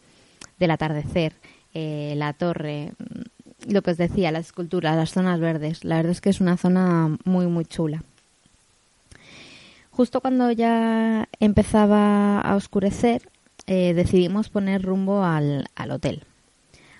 del 0.59 0.71
atardecer, 0.71 1.31
eh, 1.73 2.13
la 2.17 2.33
torre, 2.33 2.91
lo 3.69 3.81
que 3.81 3.91
os 3.91 3.97
decía, 3.97 4.33
las 4.33 4.47
esculturas, 4.47 4.97
las 4.97 5.11
zonas 5.11 5.39
verdes, 5.39 5.85
la 5.85 5.95
verdad 5.95 6.11
es 6.11 6.19
que 6.19 6.29
es 6.29 6.41
una 6.41 6.57
zona 6.57 7.17
muy, 7.23 7.47
muy 7.47 7.63
chula. 7.63 8.03
Justo 9.97 10.21
cuando 10.21 10.51
ya 10.51 11.27
empezaba 11.39 12.39
a 12.39 12.55
oscurecer, 12.55 13.31
eh, 13.65 13.95
decidimos 13.95 14.47
poner 14.49 14.83
rumbo 14.83 15.23
al, 15.23 15.65
al 15.73 15.89
hotel. 15.89 16.23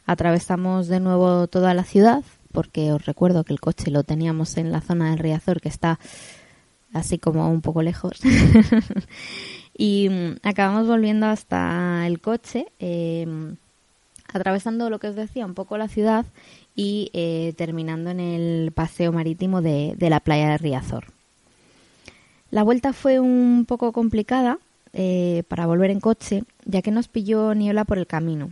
Atravesamos 0.07 0.87
de 0.87 0.99
nuevo 0.99 1.45
toda 1.45 1.75
la 1.75 1.83
ciudad, 1.83 2.23
porque 2.51 2.91
os 2.91 3.05
recuerdo 3.05 3.43
que 3.43 3.53
el 3.53 3.59
coche 3.59 3.91
lo 3.91 4.03
teníamos 4.03 4.57
en 4.57 4.71
la 4.71 4.81
zona 4.81 5.11
del 5.11 5.19
Riazor, 5.19 5.61
que 5.61 5.69
está 5.69 5.99
así 6.91 7.19
como 7.19 7.47
un 7.51 7.61
poco 7.61 7.83
lejos. 7.83 8.19
y 9.77 10.09
mm, 10.09 10.37
acabamos 10.41 10.87
volviendo 10.87 11.27
hasta 11.27 12.07
el 12.07 12.19
coche, 12.19 12.65
eh, 12.79 13.27
atravesando 14.33 14.89
lo 14.89 14.97
que 14.97 15.09
os 15.09 15.15
decía, 15.15 15.45
un 15.45 15.53
poco 15.53 15.77
la 15.77 15.87
ciudad 15.87 16.25
y 16.75 17.11
eh, 17.13 17.53
terminando 17.57 18.09
en 18.09 18.19
el 18.19 18.71
paseo 18.71 19.11
marítimo 19.11 19.61
de, 19.61 19.93
de, 19.95 20.09
la 20.09 20.19
playa 20.19 20.49
de 20.49 20.57
Riazor. 20.57 21.16
La 22.51 22.63
vuelta 22.63 22.93
fue 22.93 23.19
un 23.19 23.65
poco 23.67 23.91
complicada 23.91 24.59
eh, 24.93 25.43
para 25.47 25.65
volver 25.65 25.91
en 25.91 25.99
coche, 25.99 26.43
ya 26.65 26.81
que 26.81 26.91
nos 26.91 27.07
pilló 27.07 27.53
niebla 27.53 27.85
por 27.85 27.97
el 27.97 28.07
camino. 28.07 28.51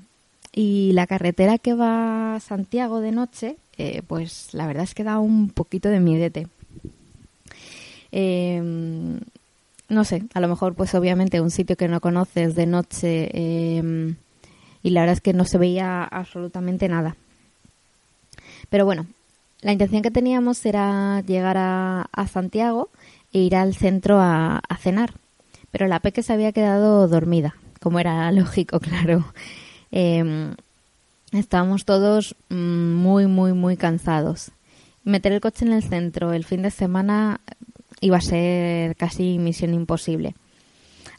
Y 0.53 0.91
la 0.93 1.08
carretera 1.08 1.58
que 1.58 1.73
va 1.73 2.36
a 2.36 2.39
Santiago 2.39 2.99
de 3.01 3.12
noche, 3.12 3.58
eh, 3.77 4.01
pues 4.08 4.53
la 4.53 4.67
verdad 4.67 4.84
es 4.84 4.93
que 4.93 5.03
da 5.03 5.19
un 5.19 5.49
poquito 5.49 5.89
de 5.89 5.99
miedete. 5.99 6.47
Eh, 8.12 9.19
no 9.89 10.03
sé, 10.03 10.23
a 10.34 10.39
lo 10.39 10.47
mejor 10.47 10.73
pues 10.73 10.95
obviamente 10.95 11.41
un 11.41 11.51
sitio 11.51 11.75
que 11.75 11.88
no 11.88 12.01
conoces 12.01 12.55
de 12.55 12.65
noche 12.65 13.29
eh, 13.34 14.15
y 14.81 14.89
la 14.89 15.01
verdad 15.01 15.13
es 15.13 15.21
que 15.21 15.34
no 15.34 15.45
se 15.45 15.58
veía 15.58 16.03
absolutamente 16.03 16.88
nada. 16.89 17.15
Pero 18.69 18.86
bueno, 18.86 19.05
la 19.62 19.71
intención 19.71 20.01
que 20.01 20.12
teníamos 20.12 20.65
era 20.65 21.21
llegar 21.21 21.58
a, 21.58 22.27
Santiago 22.31 22.89
ir 23.39 23.56
al 23.56 23.76
centro 23.76 24.19
a, 24.19 24.58
a, 24.58 24.78
cenar. 24.78 25.13
Pero 25.71 25.88
la 25.88 26.00
Peque 26.00 26.24
se 26.24 26.34
había 26.34 26.52
quedado 26.52 27.08
dormida, 27.08 27.56
como 27.82 28.00
era 28.00 28.32
lógico, 28.34 28.80
claro. 28.80 29.26
Eh, 29.91 30.54
estábamos 31.32 31.86
todos 31.86 32.36
muy, 32.50 33.28
muy, 33.28 33.54
muy 33.54 33.78
cansados. 33.78 34.52
Meter 35.04 35.34
el 35.34 35.41
coche 35.41 35.65
en 35.65 35.74
el 35.74 35.84
centro 35.84 36.34
el 36.34 36.45
fin 36.45 36.62
de 36.62 36.71
semana 36.71 37.41
iba 38.02 38.17
a 38.17 38.21
ser 38.21 38.95
casi 38.95 39.38
misión 39.38 39.74
imposible. 39.74 40.36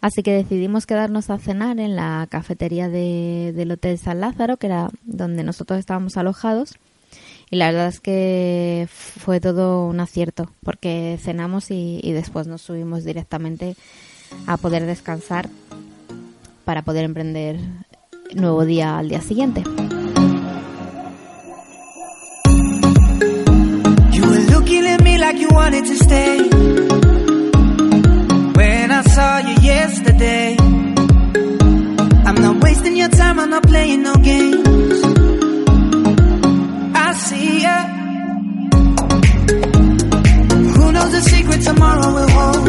Así 0.00 0.22
que 0.22 0.33
decidimos 0.33 0.87
quedarnos 0.87 1.31
a 1.31 1.38
cenar 1.38 1.81
en 1.81 1.96
la 1.96 2.26
cafetería 2.31 2.88
de, 2.88 3.52
del 3.55 3.72
Hotel 3.72 3.98
San 3.98 4.20
Lázaro, 4.20 4.57
que 4.57 4.66
era 4.66 4.90
donde 5.05 5.42
nosotros 5.42 5.79
estábamos 5.79 6.16
alojados. 6.16 6.74
Y 7.50 7.56
la 7.56 7.66
verdad 7.70 7.88
es 7.88 8.00
que 8.00 8.88
fue 8.90 9.40
todo 9.40 9.87
un 9.87 10.00
acierto, 10.00 10.50
porque 10.64 11.18
cenamos 11.22 11.70
y, 11.70 12.00
después 12.12 12.46
nos 12.46 12.62
subimos 12.62 13.04
directamente 13.04 13.76
a 14.46 14.56
poder 14.56 14.85
descansar 14.87 15.48
para 16.64 16.82
poder 16.82 17.04
emprender 17.04 17.59
nuevo 18.35 18.64
día 18.64 18.98
al 18.98 19.09
día 19.09 19.20
siguiente. 19.20 19.62
I'm 32.26 32.35
not 32.42 32.61
wasting 32.61 32.96
your 32.96 33.09
time, 33.09 33.38
I'm 33.38 33.50
not 33.50 33.62
playing 33.62 34.02
no 34.02 34.14
games. 34.14 35.15
See 37.28 37.62
ya. 37.62 37.76
Who 40.76 40.92
knows 40.92 41.10
the 41.10 41.22
secret 41.32 41.60
tomorrow 41.62 42.08
will 42.16 42.30
hold? 42.38 42.64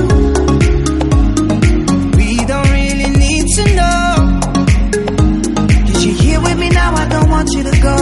We 2.17 2.29
don't 2.51 2.69
really 2.71 3.09
need 3.23 3.45
to 3.57 3.63
know. 3.77 4.05
Cause 5.85 6.05
you're 6.05 6.19
here 6.25 6.41
with 6.41 6.57
me 6.57 6.69
now, 6.69 6.91
I 6.95 7.07
don't 7.07 7.29
want 7.29 7.49
you 7.55 7.63
to 7.69 7.75
go. 7.89 7.97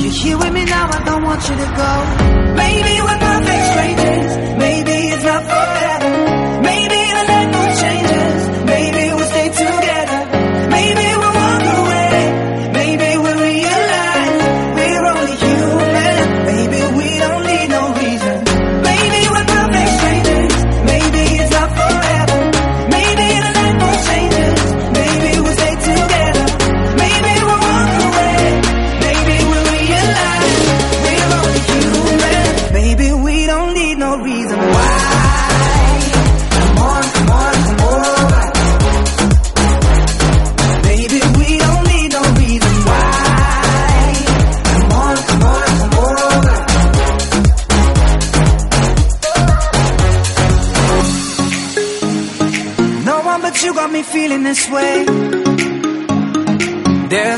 You're 0.00 0.16
here 0.22 0.38
with 0.38 0.52
me 0.52 0.64
now, 0.64 0.90
I 0.96 1.04
don't 1.04 1.24
want 1.24 1.42
you 1.48 1.56
to 1.56 1.68
go. 1.82 1.92
Maybe 2.54 3.00
we're 3.02 3.25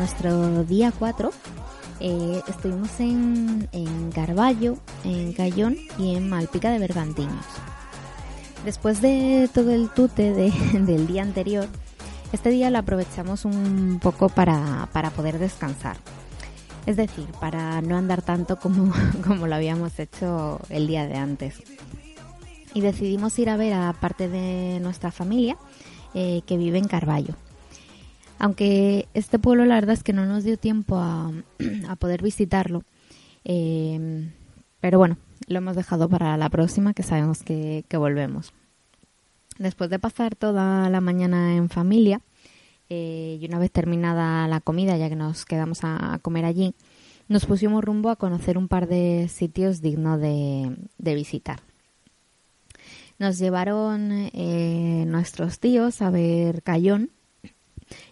Nuestro 0.00 0.64
día 0.64 0.94
4 0.98 1.30
eh, 2.00 2.40
estuvimos 2.48 2.88
en, 3.00 3.68
Carballo, 4.14 4.78
en 5.04 5.34
Cayón 5.34 5.76
y 5.98 6.14
en 6.16 6.26
Malpica 6.30 6.70
de 6.70 6.78
Bergantiños. 6.78 7.44
Después 8.64 9.02
de 9.02 9.50
todo 9.52 9.70
el 9.72 9.90
tute 9.90 10.32
de- 10.32 10.50
del 10.80 11.06
día 11.06 11.20
anterior, 11.20 11.66
este 12.32 12.48
día 12.48 12.70
lo 12.70 12.78
aprovechamos 12.78 13.44
un 13.44 14.00
poco 14.02 14.30
para, 14.30 14.88
para 14.94 15.10
poder 15.10 15.38
descansar. 15.38 15.98
Es 16.86 16.96
decir, 16.96 17.26
para 17.38 17.82
no 17.82 17.98
andar 17.98 18.22
tanto 18.22 18.58
como, 18.58 18.90
como 19.26 19.46
lo 19.46 19.54
habíamos 19.54 19.98
hecho 19.98 20.60
el 20.70 20.86
día 20.86 21.06
de 21.06 21.16
antes. 21.18 21.62
Y 22.72 22.80
decidimos 22.80 23.38
ir 23.38 23.50
a 23.50 23.58
ver 23.58 23.74
a 23.74 23.92
parte 23.92 24.28
de 24.28 24.80
nuestra 24.80 25.10
familia 25.10 25.58
eh, 26.14 26.40
que 26.46 26.56
vive 26.56 26.78
en 26.78 26.88
Carballo. 26.88 27.34
Aunque 28.40 29.06
este 29.12 29.38
pueblo 29.38 29.66
la 29.66 29.74
verdad 29.74 29.92
es 29.92 30.02
que 30.02 30.14
no 30.14 30.24
nos 30.24 30.44
dio 30.44 30.56
tiempo 30.56 30.96
a, 30.96 31.30
poder 31.98 32.22
visitarlo. 32.22 32.84
Eh, 33.44 34.30
pero 34.80 34.98
bueno, 34.98 35.18
lo 35.46 35.58
hemos 35.58 35.76
dejado 35.76 36.08
para 36.08 36.38
la 36.38 36.48
próxima 36.48 36.94
que 36.94 37.02
sabemos 37.02 37.42
que, 37.42 37.84
volvemos. 37.92 38.54
Después 39.58 39.90
de 39.90 39.98
pasar 39.98 40.36
toda 40.36 40.88
la 40.88 41.02
mañana 41.02 41.54
en 41.54 41.68
familia 41.68 42.22
eh, 42.88 43.38
y 43.38 43.44
una 43.46 43.58
vez 43.58 43.70
terminada 43.70 44.48
la 44.48 44.60
comida, 44.60 44.96
ya 44.96 45.10
que 45.10 45.16
nos 45.16 45.44
quedamos 45.44 45.80
a, 45.82 46.18
comer 46.22 46.46
allí, 46.46 46.74
nos 47.28 47.44
pusimos 47.44 47.84
rumbo 47.84 48.08
a 48.08 48.16
conocer 48.16 48.56
un 48.56 48.68
par 48.68 48.88
de 48.88 49.28
sitios 49.28 49.82
dignos 49.82 50.18
de, 50.18 50.78
de 50.96 51.14
visitar. 51.14 51.60
Nos 53.18 53.38
llevaron 53.38 54.30
eh, 54.32 55.04
nuestros 55.06 55.58
tíos 55.58 56.00
a 56.00 56.08
ver 56.08 56.62
Cayón, 56.62 57.10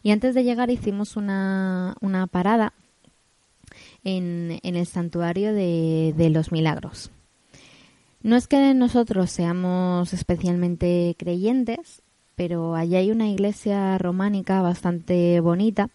y 0.02 0.10
antes 0.10 0.34
de 0.34 0.44
llegar 0.44 0.70
hicimos 0.70 1.16
una, 1.16 1.96
una 2.00 2.26
parada 2.26 2.72
en, 4.04 4.58
en 4.62 4.76
el 4.76 4.86
santuario 4.86 5.52
de, 5.52 6.14
de 6.16 6.30
los 6.30 6.52
milagros. 6.52 7.10
No 8.22 8.36
es 8.36 8.48
que 8.48 8.74
nosotros 8.74 9.30
seamos 9.30 10.12
especialmente 10.12 11.14
creyentes, 11.18 12.02
pero 12.34 12.74
allí 12.74 12.96
hay 12.96 13.10
una 13.10 13.28
iglesia 13.28 13.96
románica 13.98 14.60
bastante 14.60 15.40
bonita 15.40 15.90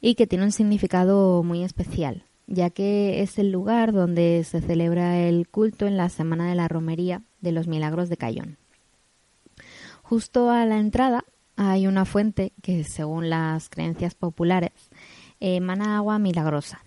y 0.00 0.14
que 0.14 0.26
tiene 0.26 0.44
un 0.44 0.52
significado 0.52 1.42
muy 1.42 1.64
especial, 1.64 2.24
ya 2.46 2.70
que 2.70 3.22
es 3.22 3.38
el 3.38 3.50
lugar 3.50 3.92
donde 3.92 4.44
se 4.44 4.60
celebra 4.60 5.18
el 5.18 5.48
culto 5.48 5.86
en 5.86 5.96
la 5.96 6.08
Semana 6.08 6.48
de 6.48 6.54
la 6.54 6.68
Romería 6.68 7.22
de 7.40 7.52
los 7.52 7.66
Milagros 7.66 8.08
de 8.08 8.16
Cayón. 8.16 8.56
Justo 10.02 10.50
a 10.50 10.64
la 10.64 10.78
entrada 10.78 11.24
hay 11.58 11.88
una 11.88 12.04
fuente 12.04 12.52
que, 12.62 12.84
según 12.84 13.30
las 13.30 13.68
creencias 13.68 14.14
populares, 14.14 14.70
emana 15.40 15.96
agua 15.96 16.20
milagrosa. 16.20 16.84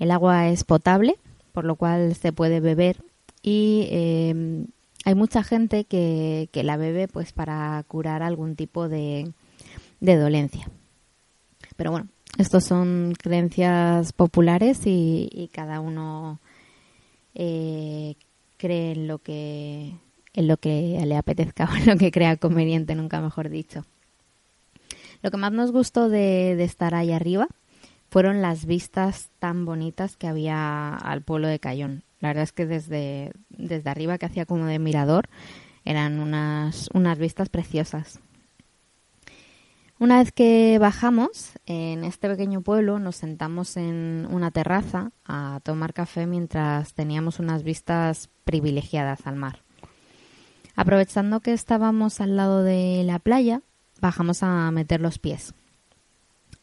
El 0.00 0.10
agua 0.10 0.48
es 0.48 0.64
potable, 0.64 1.16
por 1.52 1.64
lo 1.64 1.76
cual 1.76 2.16
se 2.16 2.32
puede 2.32 2.58
beber 2.58 3.04
y 3.40 3.88
eh, 3.90 4.66
hay 5.04 5.14
mucha 5.14 5.44
gente 5.44 5.84
que, 5.84 6.48
que 6.50 6.64
la 6.64 6.76
bebe 6.76 7.06
pues 7.06 7.32
para 7.32 7.82
curar 7.86 8.22
algún 8.22 8.56
tipo 8.56 8.88
de, 8.88 9.32
de 10.00 10.16
dolencia. 10.16 10.68
Pero 11.76 11.92
bueno, 11.92 12.08
estos 12.36 12.64
son 12.64 13.14
creencias 13.16 14.12
populares 14.12 14.86
y, 14.86 15.28
y 15.32 15.48
cada 15.48 15.78
uno 15.78 16.40
eh, 17.34 18.16
cree 18.56 18.92
en 18.92 19.06
lo 19.06 19.18
que 19.18 19.94
en 20.38 20.46
lo 20.46 20.56
que 20.56 21.02
le 21.04 21.16
apetezca 21.16 21.64
o 21.72 21.76
en 21.76 21.86
lo 21.86 21.96
que 21.96 22.12
crea 22.12 22.36
conveniente, 22.36 22.94
nunca 22.94 23.20
mejor 23.20 23.48
dicho. 23.48 23.84
Lo 25.20 25.32
que 25.32 25.36
más 25.36 25.52
nos 25.52 25.72
gustó 25.72 26.08
de, 26.08 26.62
estar 26.62 26.94
ahí 26.94 27.10
arriba 27.10 27.48
fueron 28.08 28.40
las 28.40 28.64
vistas 28.64 29.30
tan 29.40 29.64
bonitas 29.64 30.16
que 30.16 30.28
había 30.28 30.94
al 30.94 31.22
pueblo 31.22 31.48
de 31.48 31.58
Cayón. 31.58 32.04
La 32.20 32.28
verdad 32.28 32.44
es 32.44 32.52
que 32.52 32.66
desde, 32.66 33.32
desde 33.48 33.90
arriba, 33.90 34.16
que 34.16 34.26
hacía 34.26 34.46
como 34.46 34.66
de 34.66 34.78
mirador, 34.78 35.28
eran 35.84 36.20
unas, 36.20 36.88
unas 36.94 37.18
vistas 37.18 37.48
preciosas. 37.48 38.20
Una 39.98 40.18
vez 40.18 40.30
que 40.30 40.78
bajamos 40.78 41.54
en 41.66 42.04
este 42.04 42.28
pequeño 42.28 42.62
pueblo, 42.62 43.00
nos 43.00 43.16
sentamos 43.16 43.76
en 43.76 44.28
una 44.30 44.52
terraza 44.52 45.10
a 45.24 45.58
tomar 45.64 45.92
café 45.92 46.26
mientras 46.26 46.94
teníamos 46.94 47.40
unas 47.40 47.64
vistas 47.64 48.30
privilegiadas 48.44 49.26
al 49.26 49.34
mar. 49.34 49.67
Aprovechando 50.78 51.40
que 51.40 51.52
estábamos 51.52 52.20
al 52.20 52.36
lado 52.36 52.62
de 52.62 53.02
la 53.02 53.18
playa, 53.18 53.62
bajamos 54.00 54.44
a 54.44 54.70
meter 54.70 55.00
los 55.00 55.18
pies. 55.18 55.52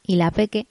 Y 0.08 0.16
la 0.16 0.32
peque, 0.32 0.68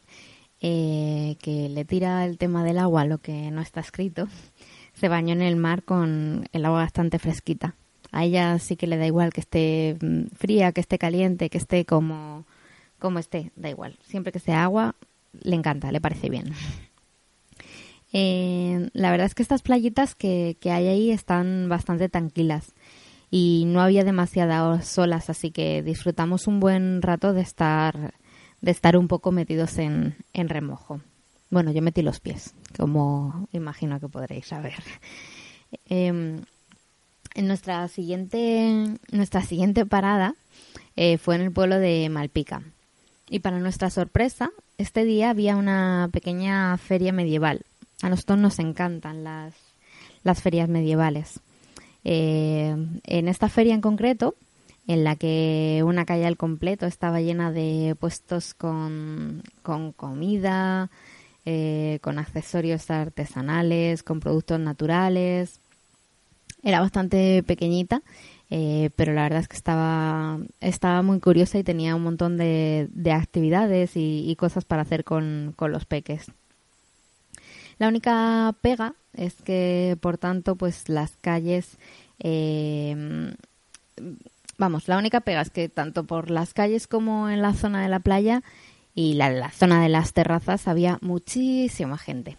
eh, 0.63 1.37
que 1.43 1.69
le 1.69 1.85
tira 1.85 2.25
el 2.25 2.39
tema 2.39 2.65
del 2.65 2.79
agua, 2.79 3.05
lo 3.05 3.19
que 3.19 3.51
no 3.51 3.61
está 3.61 3.81
escrito, 3.81 4.29
se 4.95 5.09
bañó 5.11 5.35
en 5.35 5.43
el 5.43 5.57
mar 5.57 5.83
con 5.83 6.49
el 6.53 6.65
agua 6.65 6.79
bastante 6.79 7.19
fresquita. 7.19 7.75
A 8.13 8.25
ella 8.25 8.59
sí 8.59 8.77
que 8.77 8.87
le 8.87 8.97
da 8.97 9.07
igual 9.07 9.31
que 9.31 9.43
esté 9.43 9.99
mm, 10.01 10.35
fría, 10.35 10.73
que 10.73 10.81
esté 10.81 10.97
caliente, 10.97 11.51
que 11.51 11.59
esté 11.59 11.85
como, 11.85 12.47
como 12.99 13.19
esté, 13.19 13.53
da 13.57 13.69
igual. 13.69 13.95
Siempre 14.07 14.33
que 14.33 14.39
sea 14.39 14.65
agua, 14.65 14.95
le 15.43 15.55
encanta, 15.55 15.93
le 15.93 16.01
parece 16.01 16.31
bien. 16.31 16.55
Eh, 18.15 18.91
la 18.93 19.11
verdad 19.11 19.27
es 19.27 19.35
que 19.35 19.43
estas 19.43 19.61
playitas 19.61 20.15
que, 20.15 20.57
que 20.61 20.71
hay 20.71 20.87
ahí 20.87 21.11
están 21.11 21.69
bastante 21.69 22.09
tranquilas 22.09 22.73
y 23.31 23.65
no 23.67 23.81
había 23.81 24.05
demasiadas 24.05 24.97
olas, 24.99 25.31
así 25.31 25.51
que 25.51 25.83
disfrutamos 25.83 26.47
un 26.47 26.61
buen 26.61 27.03
rato 27.03 27.33
de 27.33 27.43
estar, 27.43 28.15
de 28.61 28.71
estar 28.71 28.97
un 28.97 29.09
poco 29.09 29.33
metidos 29.33 29.79
en, 29.79 30.17
en 30.33 30.49
remojo. 30.49 31.01
Bueno, 31.51 31.73
yo 31.73 31.83
metí 31.83 32.03
los 32.03 32.21
pies, 32.21 32.55
como 32.77 33.49
imagino 33.53 34.01
que 34.01 34.09
podréis 34.09 34.47
saber. 34.47 34.75
Eh, 35.91 36.41
en 37.35 37.49
nuestra 37.49 37.89
siguiente, 37.89 38.97
nuestra 39.11 39.43
siguiente 39.43 39.85
parada 39.85 40.37
eh, 40.95 41.19
fue 41.19 41.35
en 41.35 41.43
el 41.43 41.53
pueblo 41.53 41.79
de 41.81 42.09
Malpica. 42.09 42.63
Y 43.29 43.41
para 43.41 43.59
nuestra 43.59 43.91
sorpresa, 43.91 44.51
este 44.79 45.05
día 45.05 45.31
había 45.31 45.57
una 45.57 46.09
pequeña 46.13 46.77
feria 46.79 47.13
medieval. 47.13 47.63
A 48.03 48.09
nosotros 48.09 48.39
nos 48.39 48.59
encantan 48.61 49.25
las, 49.25 49.55
las 50.23 50.43
ferias 50.43 50.69
medievales. 50.69 51.41
Eh, 52.05 52.77
en 53.05 53.29
esta 53.29 53.49
feria 53.49 53.75
en 53.75 53.81
concreto, 53.81 54.35
en 54.87 55.05
la 55.05 55.17
que 55.17 55.83
una 55.85 56.05
calle 56.05 56.27
al 56.27 56.37
completo 56.37 56.87
estaba 56.87 57.21
llena 57.21 57.51
de 57.51 57.97
puestos 57.99 58.53
con, 58.55 59.43
con 59.63 59.93
comida, 59.93 60.91
eh, 61.47 61.99
con 62.03 62.19
accesorios 62.19 62.91
artesanales, 62.91 64.03
con 64.03 64.21
productos 64.21 64.61
naturales. 64.61 65.61
Era 66.63 66.81
bastante 66.81 67.43
pequeñita, 67.43 68.03
eh, 68.51 68.91
pero 68.97 69.13
la 69.13 69.23
verdad 69.23 69.41
es 69.41 69.49
que 69.49 69.57
estaba, 69.57 70.39
estaba 70.61 71.03
muy 71.03 71.21
curiosa 71.21 71.59
y 71.59 71.65
tenía 71.65 71.95
un 71.95 72.03
montón 72.03 72.37
de, 72.37 72.89
de 72.93 73.13
actividades 73.13 73.97
y, 73.97 74.31
y 74.31 74.37
cosas 74.37 74.65
para 74.65 74.83
hacer 74.83 75.05
con, 75.05 75.55
con 75.57 75.73
los 75.73 75.85
peques. 75.85 76.31
La 77.79 77.89
única 77.89 78.55
pega 78.61 78.95
es 79.13 79.35
que, 79.43 79.97
por 80.01 80.19
tanto, 80.19 80.57
pues 80.57 80.89
las 80.89 81.17
calles, 81.21 81.77
eh, 82.19 83.35
vamos, 84.59 84.89
la 84.89 84.99
única 84.99 85.21
pega 85.21 85.41
es 85.41 85.51
que 85.51 85.69
tanto 85.69 86.05
por 86.05 86.31
las 86.31 86.55
calles 86.55 86.87
como 86.87 87.29
en 87.29 87.43
la 87.43 87.55
zona 87.55 87.83
de 87.83 87.89
la 87.89 88.01
playa 88.01 88.43
y 88.95 89.15
la, 89.15 89.51
zona 89.51 89.83
de 89.83 89.89
las 89.89 90.13
terrazas 90.13 90.69
había 90.69 90.99
muchísima 91.01 91.99
gente. 91.99 92.37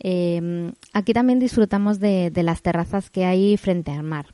Eh, 0.00 0.72
aquí 0.92 1.14
también 1.14 1.38
disfrutamos 1.38 1.98
de, 1.98 2.30
de 2.30 2.42
las 2.42 2.62
terrazas 2.62 3.10
que 3.10 3.24
hay 3.24 3.56
frente 3.56 3.90
al 3.90 4.02
mar, 4.02 4.26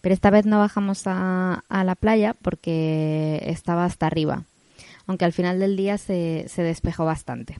Pero 0.00 0.12
esta 0.14 0.30
vez 0.30 0.46
no 0.46 0.58
bajamos 0.58 1.02
a, 1.06 1.64
a 1.68 1.84
la 1.84 1.96
playa 1.96 2.34
porque 2.42 3.42
estaba 3.46 3.84
hasta 3.84 4.06
arriba, 4.06 4.44
aunque 5.06 5.24
al 5.24 5.32
final 5.32 5.58
del 5.58 5.76
día 5.76 5.98
se, 5.98 6.46
se 6.48 6.62
despejó 6.62 7.04
bastante. 7.04 7.58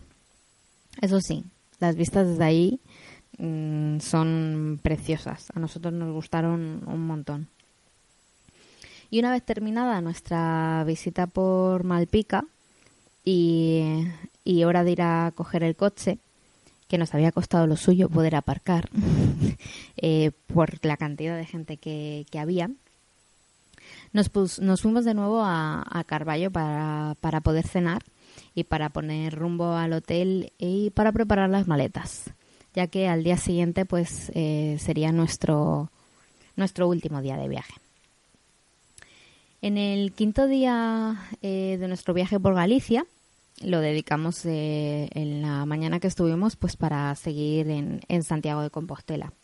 Eso 1.00 1.20
sí, 1.20 1.44
las 1.78 1.96
vistas 1.96 2.26
desde 2.28 2.44
ahí 2.44 2.80
mm, 3.38 3.98
son 4.00 4.80
preciosas. 4.82 5.48
A 5.54 5.60
nosotros 5.60 5.92
nos 5.92 6.12
gustaron 6.12 6.82
un 6.86 7.06
montón. 7.06 7.48
Y 9.10 9.20
una 9.20 9.30
vez 9.30 9.44
terminada 9.44 10.00
nuestra 10.00 10.82
visita 10.84 11.26
por 11.26 11.84
Malpica 11.84 12.44
y, 13.24 14.04
hora 14.64 14.84
de 14.84 14.90
ir 14.90 15.02
a 15.02 15.32
coger 15.34 15.62
el 15.62 15.76
coche, 15.76 16.18
que 16.88 16.98
nos 16.98 17.14
había 17.14 17.32
costado 17.32 17.66
lo 17.66 17.76
suyo 17.76 18.08
poder 18.08 18.36
aparcar 18.36 18.88
eh, 19.96 20.32
por 20.46 20.84
la 20.84 20.96
cantidad 20.96 21.36
de 21.36 21.44
gente 21.44 21.76
que, 21.76 22.26
había, 22.38 22.70
nos, 24.12 24.28
pus- 24.28 24.60
nos 24.60 24.82
fuimos 24.82 25.04
de 25.04 25.14
nuevo 25.14 25.42
a, 25.42 25.84
a 25.88 26.04
Carballo 26.04 26.50
para 26.50 27.40
poder 27.42 27.66
cenar 27.66 28.02
y 28.56 28.64
para 28.64 28.88
poner 28.88 29.34
rumbo 29.34 29.74
al 29.74 29.92
hotel 29.92 30.50
y 30.58 30.88
para 30.90 31.12
preparar 31.12 31.50
las 31.50 31.68
maletas, 31.68 32.32
ya 32.74 32.86
que 32.86 33.06
al 33.06 33.22
día 33.22 33.36
siguiente 33.36 33.84
pues 33.84 34.32
eh, 34.34 34.78
sería 34.80 35.12
nuestro, 35.12 35.90
nuestro 36.56 36.88
último 36.88 37.20
día 37.20 37.36
de 37.36 37.48
viaje. 37.48 37.74
En 39.60 39.76
el 39.76 40.12
quinto 40.12 40.46
día 40.46 41.28
eh, 41.42 41.76
de 41.78 41.86
nuestro 41.86 42.14
viaje 42.14 42.40
por 42.40 42.54
Galicia, 42.54 43.04
lo 43.62 43.80
dedicamos 43.80 44.46
eh, 44.46 45.10
en 45.12 45.42
la 45.42 45.66
mañana 45.66 46.00
que 46.00 46.08
estuvimos 46.08 46.56
pues 46.56 46.76
para 46.76 47.14
seguir 47.14 47.68
en, 47.68 48.00
en 48.08 48.22
Santiago 48.22 48.62
de 48.62 48.70
Compostela. 48.70 49.34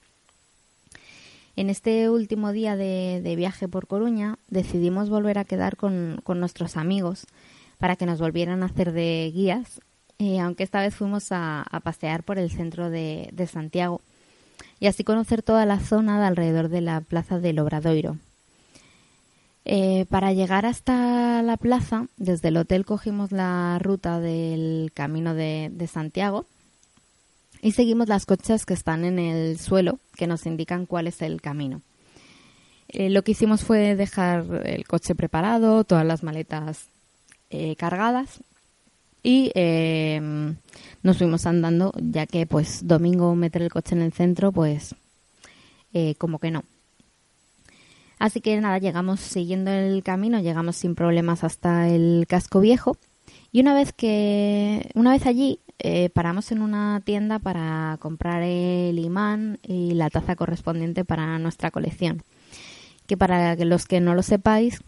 En 1.54 1.68
este 1.68 2.08
último 2.08 2.52
día 2.52 2.76
de, 2.76 3.20
de 3.22 3.36
viaje 3.36 3.68
por 3.68 3.86
Coruña 3.86 4.38
decidimos 4.48 5.10
volver 5.10 5.36
a 5.36 5.44
quedar 5.44 5.76
con, 5.76 6.18
con 6.24 6.40
nuestros 6.40 6.78
amigos 6.78 7.26
para 7.82 7.96
que 7.96 8.06
nos 8.06 8.20
volvieran 8.20 8.62
a 8.62 8.66
hacer 8.66 8.92
de 8.92 9.32
guías, 9.34 9.80
eh, 10.20 10.38
aunque 10.38 10.62
esta 10.62 10.80
vez 10.80 10.94
fuimos 10.94 11.32
a, 11.32 11.66
pasear 11.82 12.22
por 12.22 12.38
el 12.38 12.48
centro 12.48 12.90
de, 12.90 13.48
Santiago 13.52 14.00
y 14.78 14.86
así 14.86 15.02
conocer 15.02 15.42
toda 15.42 15.66
la 15.66 15.80
zona 15.80 16.20
de 16.20 16.26
alrededor 16.26 16.68
de 16.68 16.80
la 16.80 17.00
plaza 17.00 17.40
del 17.40 17.58
Obradoiro. 17.58 18.18
Eh, 19.64 20.06
para 20.10 20.32
llegar 20.32 20.64
hasta 20.64 21.42
la 21.42 21.56
plaza, 21.56 22.06
desde 22.18 22.48
el 22.48 22.58
hotel 22.58 22.84
cogimos 22.84 23.32
la 23.32 23.80
ruta 23.80 24.20
del 24.20 24.92
camino 24.94 25.34
de, 25.34 25.88
Santiago 25.92 26.46
y 27.62 27.72
seguimos 27.72 28.06
las 28.06 28.26
cochas 28.26 28.64
que 28.64 28.74
están 28.74 29.04
en 29.04 29.18
el 29.18 29.58
suelo 29.58 29.98
que 30.14 30.28
nos 30.28 30.46
indican 30.46 30.86
cuál 30.86 31.08
es 31.08 31.20
el 31.20 31.40
camino. 31.40 31.82
Eh, 32.86 33.10
lo 33.10 33.22
que 33.22 33.32
hicimos 33.32 33.64
fue 33.64 33.96
dejar 33.96 34.62
el 34.66 34.86
coche 34.86 35.16
preparado, 35.16 35.82
todas 35.82 36.06
las 36.06 36.22
maletas 36.22 36.91
eh, 37.55 37.76
cargadas 37.76 38.40
y 39.22 39.53
eh, 39.55 40.18
nos 41.03 41.18
fuimos 41.18 41.44
andando 41.44 41.92
ya 42.00 42.26
que 42.26 42.46
pues 42.46 42.88
domingo 42.88 43.34
meter 43.34 43.61
el 43.61 43.70
coche 43.70 43.94
en 43.94 44.00
el 44.00 44.14
centro 44.14 44.53
pues 44.53 44.94
eh, 45.92 46.14
como 46.16 46.38
que 46.38 46.50
no. 46.50 46.64
Así 48.18 48.40
que 48.40 48.59
nada, 48.59 48.78
llegamos 48.78 49.20
siguiendo 49.20 49.70
el 49.70 50.03
camino, 50.03 50.40
llegamos 50.40 50.76
sin 50.76 50.94
problemas 50.94 51.44
hasta 51.44 51.90
el 51.90 52.24
casco 52.26 52.61
viejo 52.61 52.96
y 53.53 53.61
una 53.61 53.74
vez 53.74 53.92
que 53.92 54.90
una 54.94 55.12
vez 55.12 55.26
allí 55.26 55.59
paramos 56.14 56.53
en 56.53 56.62
una 56.62 57.03
tienda 57.05 57.38
para 57.38 57.98
comprar 58.00 58.42
el 58.42 58.98
imán 58.98 59.59
y 59.62 59.92
la 59.92 60.09
taza 60.09 60.36
correspondiente 60.36 61.05
para 61.05 61.38
nuestra 61.38 61.70
colección. 61.70 62.22
Que 63.07 63.18
para 63.18 63.57
los 63.57 63.84
que 63.84 64.00
no 64.00 64.14
lo 64.14 64.22
sepáis, 64.22 64.80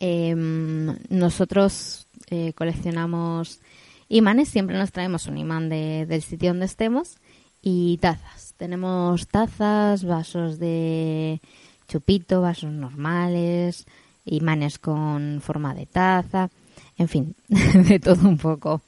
em, 0.00 0.96
nosotros 1.10 2.06
eh, 2.30 2.52
coleccionamos 2.54 3.60
imanes, 4.08 4.48
siempre 4.48 4.76
nos 4.78 4.92
traemos 4.92 5.26
un 5.26 5.38
imán 5.38 5.68
de- 5.68 6.06
del 6.06 6.22
sitio 6.22 6.50
donde 6.50 6.66
estemos 6.66 7.16
y 7.62 7.98
tazas. 7.98 8.54
Tenemos 8.56 9.26
tazas, 9.28 10.04
vasos 10.04 10.58
de 10.58 11.40
chupito, 11.88 12.40
vasos 12.42 12.70
normales, 12.72 13.86
imanes 14.24 14.78
con 14.78 15.40
forma 15.42 15.74
de 15.74 15.86
taza, 15.86 16.50
en 16.96 17.08
fin, 17.08 17.34
de 17.48 17.98
todo 17.98 18.28
un 18.28 18.36
poco. 18.38 18.82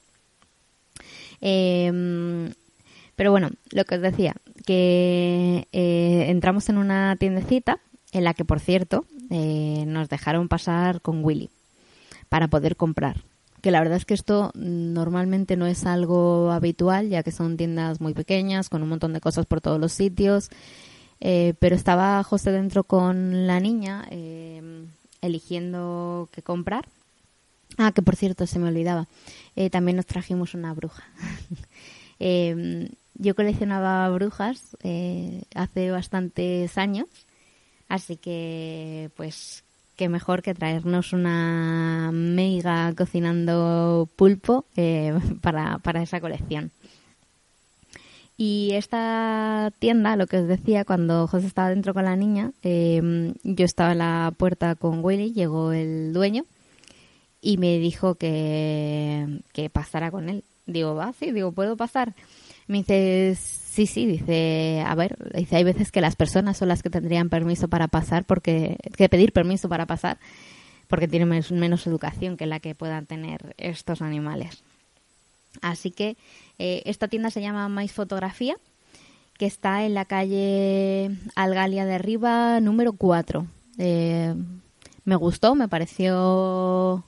Eh, 1.41 2.51
pero 3.17 3.31
bueno, 3.31 3.51
lo 3.73 3.85
que 3.85 3.97
os 3.97 4.01
decía, 4.03 4.35
que 4.67 5.69
eh, 5.73 6.25
entramos 6.29 6.69
en 6.69 6.79
una 6.79 7.17
tiendecita 7.17 7.79
en 8.13 8.25
la 8.25 8.35
que, 8.35 8.45
por 8.45 8.61
cierto, 8.61 9.05
eh, 9.31 9.85
nos 9.87 10.09
dejaron 10.09 10.49
pasar 10.49 11.01
con 11.01 11.25
Willy 11.25 11.51
para 12.29 12.49
poder 12.49 12.77
comprar. 12.77 13.23
Que 13.63 13.71
la 13.71 13.81
verdad 13.81 13.99
es 13.99 14.07
que 14.07 14.15
esto 14.15 14.53
normalmente 14.55 15.57
no 15.57 15.67
es 15.67 15.85
algo 15.85 16.51
habitual, 16.51 17.09
ya 17.09 17.23
que 17.23 17.31
son 17.31 17.57
tiendas 17.57 18.01
muy 18.01 18.15
pequeñas, 18.15 18.69
con 18.69 18.83
un 18.83 18.89
montón 18.89 19.13
de 19.13 19.21
cosas 19.21 19.47
por 19.47 19.61
todos 19.61 19.79
los 19.79 19.93
sitios. 19.93 20.51
Eh, 21.21 21.55
pero 21.59 21.77
estaba 21.77 22.23
José 22.25 22.51
dentro 22.51 22.85
con 22.85 23.47
la 23.47 23.61
niña, 23.61 24.07
eh, 24.11 24.87
eligiendo 25.21 26.29
qué 26.33 26.43
comprar. 26.43 26.87
Ah, 27.77 27.93
que 27.93 28.03
por 28.03 28.17
cierto, 28.17 28.47
se 28.47 28.59
me 28.59 28.69
olvidaba. 28.69 29.07
Eh, 29.57 29.69
también 29.69 29.97
nos 29.97 30.07
trajimos 30.07 30.55
una 30.55 30.73
bruja. 30.75 31.05
Eh, 32.23 32.91
yo 33.15 33.35
coleccionaba 33.35 34.07
brujas 34.11 34.77
hace 35.55 35.91
bastantes 35.91 36.77
años, 36.77 37.07
así 37.91 38.17
que 38.17 39.11
pues 39.17 39.65
qué 39.97 40.09
mejor 40.09 40.41
que 40.41 40.55
traernos 40.55 41.13
una 41.13 42.11
meiga 42.13 42.95
cocinando 42.97 44.09
pulpo 44.17 44.65
eh, 44.77 45.13
para, 45.43 45.77
para 45.79 46.03
esa 46.03 46.23
colección. 46.23 46.71
Y 48.39 48.71
esta 48.73 49.71
tienda, 49.79 50.17
lo 50.17 50.27
que 50.27 50.39
os 50.39 50.49
decía, 50.49 50.87
cuando 50.87 51.27
José 51.27 51.47
estaba 51.47 51.69
dentro 51.69 51.93
con 51.93 52.07
la 52.07 52.17
niña, 52.17 52.53
eh, 52.63 53.35
yo 53.43 53.67
estaba 53.67 53.93
en 53.93 53.99
la 53.99 54.33
puerta 54.35 54.75
con 54.77 55.05
Willy, 55.05 55.35
llegó 55.35 55.73
el 55.73 56.15
dueño 56.15 56.47
y 57.43 57.59
me 57.59 57.79
dijo 57.79 58.15
que, 58.15 59.43
que 59.53 59.69
pasara 59.69 60.11
con 60.11 60.31
él. 60.31 60.45
Digo, 60.65 60.95
va, 60.95 61.13
sí, 61.13 61.33
digo, 61.33 61.53
¿puedo 61.53 61.77
pasar? 61.77 62.15
Me 62.71 62.79
dice, 62.79 63.37
sí, 63.37 63.85
sí, 63.87 64.07
dice, 64.07 64.85
a 64.87 64.95
ver, 64.95 65.17
dice, 65.35 65.57
hay 65.57 65.65
veces 65.65 65.91
que 65.91 66.01
las 66.01 66.15
personas 66.15 66.57
son 66.57 66.69
las 66.69 66.85
que 66.85 66.89
tendrían 66.89 67.29
permiso 67.29 67.67
para 67.67 67.89
pasar, 67.89 68.25
porque, 68.25 68.77
que 68.97 69.09
pedir 69.09 69.33
permiso 69.33 69.69
para 69.69 69.87
pasar, 69.87 70.21
porque 70.87 71.09
tienen 71.09 71.29
menos, 71.29 71.87
educación 71.89 72.37
que 72.37 72.47
la 72.47 72.61
que 72.61 72.77
puedan 72.77 73.07
tener 73.07 73.57
estos 73.59 74.03
animales. 74.03 74.63
Así 75.63 75.91
que 75.91 76.17
eh, 76.61 76.83
esta 76.85 77.09
tienda 77.09 77.31
se 77.31 77.41
llama 77.41 77.69
Mais 77.69 77.91
Fotografía, 77.91 78.55
que 79.37 79.47
está 79.47 79.85
en 79.85 79.95
la 79.95 80.05
calle 80.05 81.11
Algalia 81.35 81.85
de 81.87 81.95
Arriba, 81.95 82.61
número 82.61 82.93
4. 82.93 83.49
Eh, 83.79 84.33
me 85.05 85.17
gustó, 85.17 85.57
me 85.57 85.67
pareció 85.67 87.05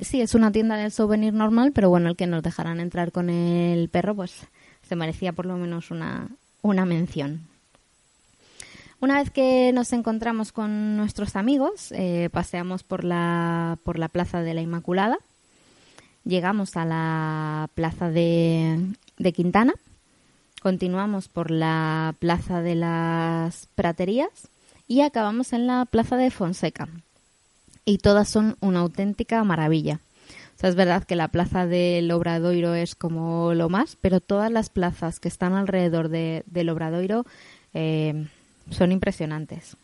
sí, 0.00 0.20
es 0.20 0.34
una 0.34 0.50
tienda 0.50 0.76
de 0.76 0.90
souvenir 0.90 1.32
normal, 1.32 1.72
pero 1.72 1.88
bueno, 1.88 2.08
el 2.08 2.16
que 2.16 2.26
nos 2.26 2.42
dejaran 2.42 2.80
entrar 2.80 3.12
con 3.12 3.30
el 3.30 3.88
perro, 3.88 4.16
pues 4.16 4.46
se 4.88 4.96
merecía 4.96 5.32
por 5.32 5.46
lo 5.46 5.56
menos 5.56 5.90
una, 5.90 6.28
una 6.62 6.84
mención. 6.84 7.46
Una 9.00 9.18
vez 9.18 9.30
que 9.30 9.72
nos 9.72 9.92
encontramos 9.92 10.52
con 10.52 10.96
nuestros 10.96 11.36
amigos, 11.36 11.92
eh, 11.92 12.28
paseamos 12.32 12.82
por 12.82 13.04
la, 13.04 13.78
por 13.84 13.98
la 13.98 14.08
Plaza 14.08 14.42
de 14.42 14.54
la 14.54 14.60
Inmaculada, 14.60 15.18
llegamos 16.24 16.76
a 16.76 16.84
la 16.84 17.70
Plaza 17.74 18.10
de, 18.10 18.78
de 19.18 19.32
Quintana, 19.32 19.74
continuamos 20.60 21.28
por 21.28 21.50
la 21.50 22.14
Plaza 22.18 22.60
de 22.60 22.74
las 22.74 23.68
Praterías 23.74 24.48
y 24.88 25.00
acabamos 25.02 25.52
en 25.52 25.66
la 25.66 25.86
Plaza 25.86 26.16
de 26.16 26.30
Fonseca 26.30 26.88
y 27.90 27.98
todas 27.98 28.28
son 28.28 28.56
una 28.60 28.80
auténtica 28.80 29.42
maravilla. 29.42 30.00
O 30.56 30.60
sea, 30.60 30.70
es 30.70 30.76
verdad 30.76 31.04
que 31.04 31.16
la 31.16 31.28
plaza 31.28 31.66
del 31.66 32.10
Obradoiro 32.12 32.74
es 32.74 32.94
como 32.94 33.52
lo 33.54 33.68
más, 33.68 33.96
pero 34.00 34.20
todas 34.20 34.52
las 34.52 34.68
plazas 34.68 35.18
que 35.18 35.28
están 35.28 35.54
alrededor 35.54 36.08
de, 36.08 36.44
del 36.46 36.68
Obradoiro 36.68 37.24
eh, 37.74 38.26
son 38.70 38.92
impresionantes. 38.92 39.76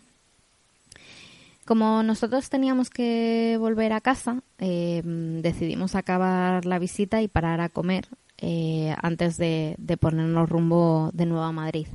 Como 1.65 2.05
nosotros 2.05 2.49
teníamos 2.49 2.91
que 2.91 3.57
volver 3.59 3.93
a 3.93 4.01
casa, 4.01 4.43
eh, 4.59 5.03
decidimos 5.05 5.97
acabar 5.97 6.65
la 6.65 6.79
visita 6.79 7.23
y 7.23 7.29
parar 7.29 7.61
a 7.61 7.71
comer 7.71 8.07
eh, 8.39 8.95
antes 9.03 9.37
de, 9.37 9.75
de 9.79 9.97
ponernos 9.97 10.49
rumbo 10.49 11.11
de 11.13 11.27
nuevo 11.27 11.43
a 11.43 11.51
Madrid. 11.51 11.89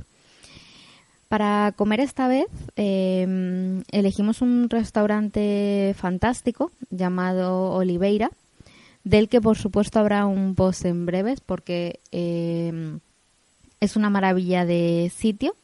Para 1.32 1.72
comer 1.72 2.00
esta 2.00 2.28
vez 2.28 2.48
eh, 2.76 3.82
elegimos 3.90 4.42
un 4.42 4.68
restaurante 4.68 5.94
fantástico 5.96 6.70
llamado 6.90 7.70
Oliveira, 7.70 8.30
del 9.02 9.30
que 9.30 9.40
por 9.40 9.56
supuesto 9.56 9.98
habrá 9.98 10.26
un 10.26 10.54
post 10.54 10.84
en 10.84 11.06
breves 11.06 11.40
porque 11.40 12.00
eh, 12.12 12.98
es 13.80 13.96
una 13.96 14.10
maravilla 14.10 14.66
de 14.66 15.10
sitio 15.16 15.56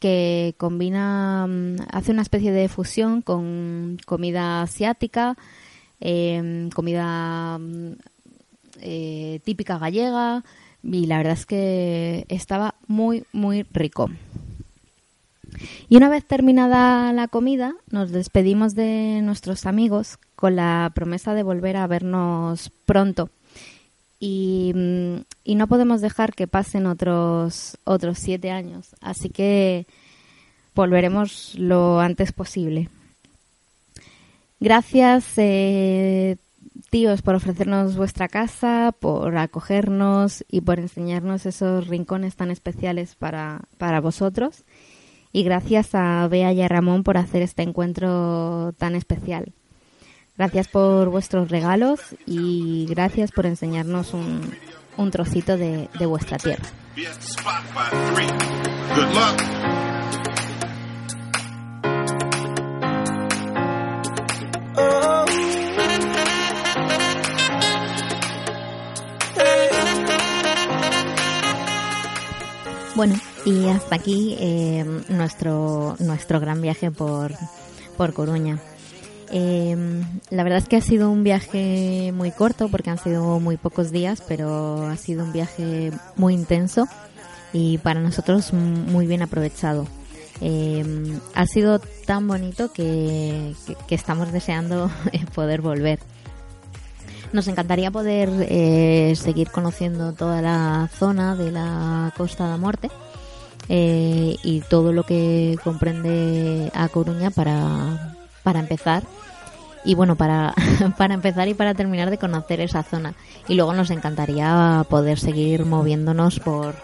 que 0.00 0.54
combina, 0.56 1.46
mm, 1.46 1.76
hace 1.90 2.12
una 2.12 2.22
especie 2.22 2.50
de 2.50 2.70
fusión 2.70 3.20
con 3.20 3.98
comida 4.06 4.62
asiática, 4.62 5.36
em, 6.00 6.70
comida 6.70 7.60
eh, 8.80 9.40
típica 9.44 9.76
gallega 9.76 10.42
y 10.82 11.04
la 11.04 11.18
verdad 11.18 11.34
es 11.34 11.44
que 11.44 12.24
estaba 12.30 12.76
muy, 12.86 13.24
muy 13.34 13.66
rico. 13.74 14.08
Y 15.88 15.96
una 15.96 16.08
vez 16.08 16.24
terminada 16.24 17.12
la 17.12 17.28
comida, 17.28 17.74
nos 17.90 18.10
despedimos 18.10 18.74
de 18.74 19.20
nuestros 19.22 19.66
amigos 19.66 20.18
con 20.34 20.56
la 20.56 20.90
promesa 20.94 21.34
de 21.34 21.42
volver 21.42 21.76
a 21.76 21.86
vernos 21.86 22.70
pronto. 22.86 23.30
Y, 24.18 24.72
mm, 24.74 25.56
no 25.56 25.66
podemos 25.66 26.00
dejar 26.00 26.34
que 26.34 26.46
pasen 26.46 26.86
otros, 26.86 27.78
otros 27.84 28.18
siete 28.18 28.50
años. 28.50 28.94
Así 29.00 29.30
que 29.30 29.86
volveremos 30.74 31.54
lo 31.56 32.00
antes 32.00 32.32
posible. 32.32 32.88
Gracias, 34.60 35.24
eh, 35.38 36.36
tíos, 36.90 37.22
por 37.22 37.34
ofrecernos 37.34 37.96
vuestra 37.96 38.28
casa, 38.28 38.94
por 38.98 39.36
acogernos 39.36 40.44
y 40.48 40.60
por 40.60 40.78
enseñarnos 40.78 41.46
esos 41.46 41.88
rincones 41.88 42.36
tan 42.36 42.50
especiales 42.50 43.16
para, 43.16 43.62
para 43.78 44.00
vosotros. 44.00 44.64
Y 45.32 45.42
gracias 45.44 45.94
a 45.94 46.28
Bea 46.28 46.52
y 46.52 46.60
a 46.60 46.68
Ramón 46.68 47.02
por 47.02 47.16
hacer 47.16 47.42
este 47.42 47.62
encuentro 47.62 48.74
tan 48.78 48.94
especial. 48.94 49.52
Gracias 50.36 50.68
por 50.68 51.08
vuestros 51.08 51.50
regalos 51.50 52.00
y 52.26 52.86
gracias 52.88 53.32
por 53.32 53.46
enseñarnos 53.46 54.14
un, 54.14 54.40
un 54.96 55.10
trocito 55.10 55.56
de, 55.56 55.88
de 55.98 56.06
vuestra 56.06 56.38
tierra. 56.38 56.64
Bueno, 72.94 73.14
y 73.44 73.66
hasta 73.68 73.96
aquí 73.96 74.36
eh, 74.38 74.84
nuestro, 75.08 75.96
nuestro 75.98 76.40
gran 76.40 76.60
viaje 76.60 76.90
por, 76.90 77.32
por 77.96 78.12
Coruña. 78.12 78.58
Eh, 79.34 80.02
la 80.30 80.42
verdad 80.44 80.58
es 80.58 80.68
que 80.68 80.76
ha 80.76 80.80
sido 80.82 81.10
un 81.10 81.24
viaje 81.24 82.12
muy 82.14 82.30
corto 82.32 82.68
porque 82.68 82.90
han 82.90 82.98
sido 82.98 83.40
muy 83.40 83.56
pocos 83.56 83.90
días, 83.90 84.22
pero 84.28 84.86
ha 84.86 84.96
sido 84.96 85.24
un 85.24 85.32
viaje 85.32 85.90
muy 86.16 86.34
intenso 86.34 86.86
y 87.52 87.78
para 87.78 88.00
nosotros 88.00 88.52
muy 88.52 89.06
bien 89.06 89.22
aprovechado. 89.22 89.86
Eh, 90.40 91.18
ha 91.34 91.46
sido 91.46 91.78
tan 92.06 92.26
bonito 92.28 92.72
que, 92.72 93.54
que- 93.86 93.94
estamos 93.94 94.32
deseando 94.32 94.90
poder 95.34 95.60
volver. 95.62 95.98
Nos 97.32 97.48
encantaría 97.48 97.90
poder 97.90 98.28
eh, 98.50 99.14
seguir 99.16 99.50
conociendo 99.50 100.12
toda 100.12 100.42
la 100.42 100.90
zona 100.98 101.34
de 101.36 101.50
la 101.52 102.12
Costa 102.16 102.46
da 102.46 102.56
Morte 102.58 102.90
eh, 103.68 104.36
y 104.42 104.60
todo 104.60 104.92
lo 104.92 105.04
que 105.04 105.58
comprende 105.62 106.70
a 106.74 106.88
Coruña 106.88 107.30
para, 107.30 108.16
para 108.42 108.60
empezar. 108.60 109.02
Y 109.84 109.94
bueno 109.94 110.14
para, 110.16 110.54
para 110.98 111.14
empezar 111.14 111.48
y 111.48 111.54
para 111.54 111.74
terminar 111.74 112.10
de 112.10 112.18
conocer 112.18 112.60
esa 112.60 112.82
zona. 112.82 113.14
Y 113.48 113.54
luego 113.54 113.72
nos 113.72 113.90
encantaría 113.90 114.84
poder 114.88 115.18
seguir 115.18 115.64
moviéndonos 115.64 116.40
por 116.40 116.74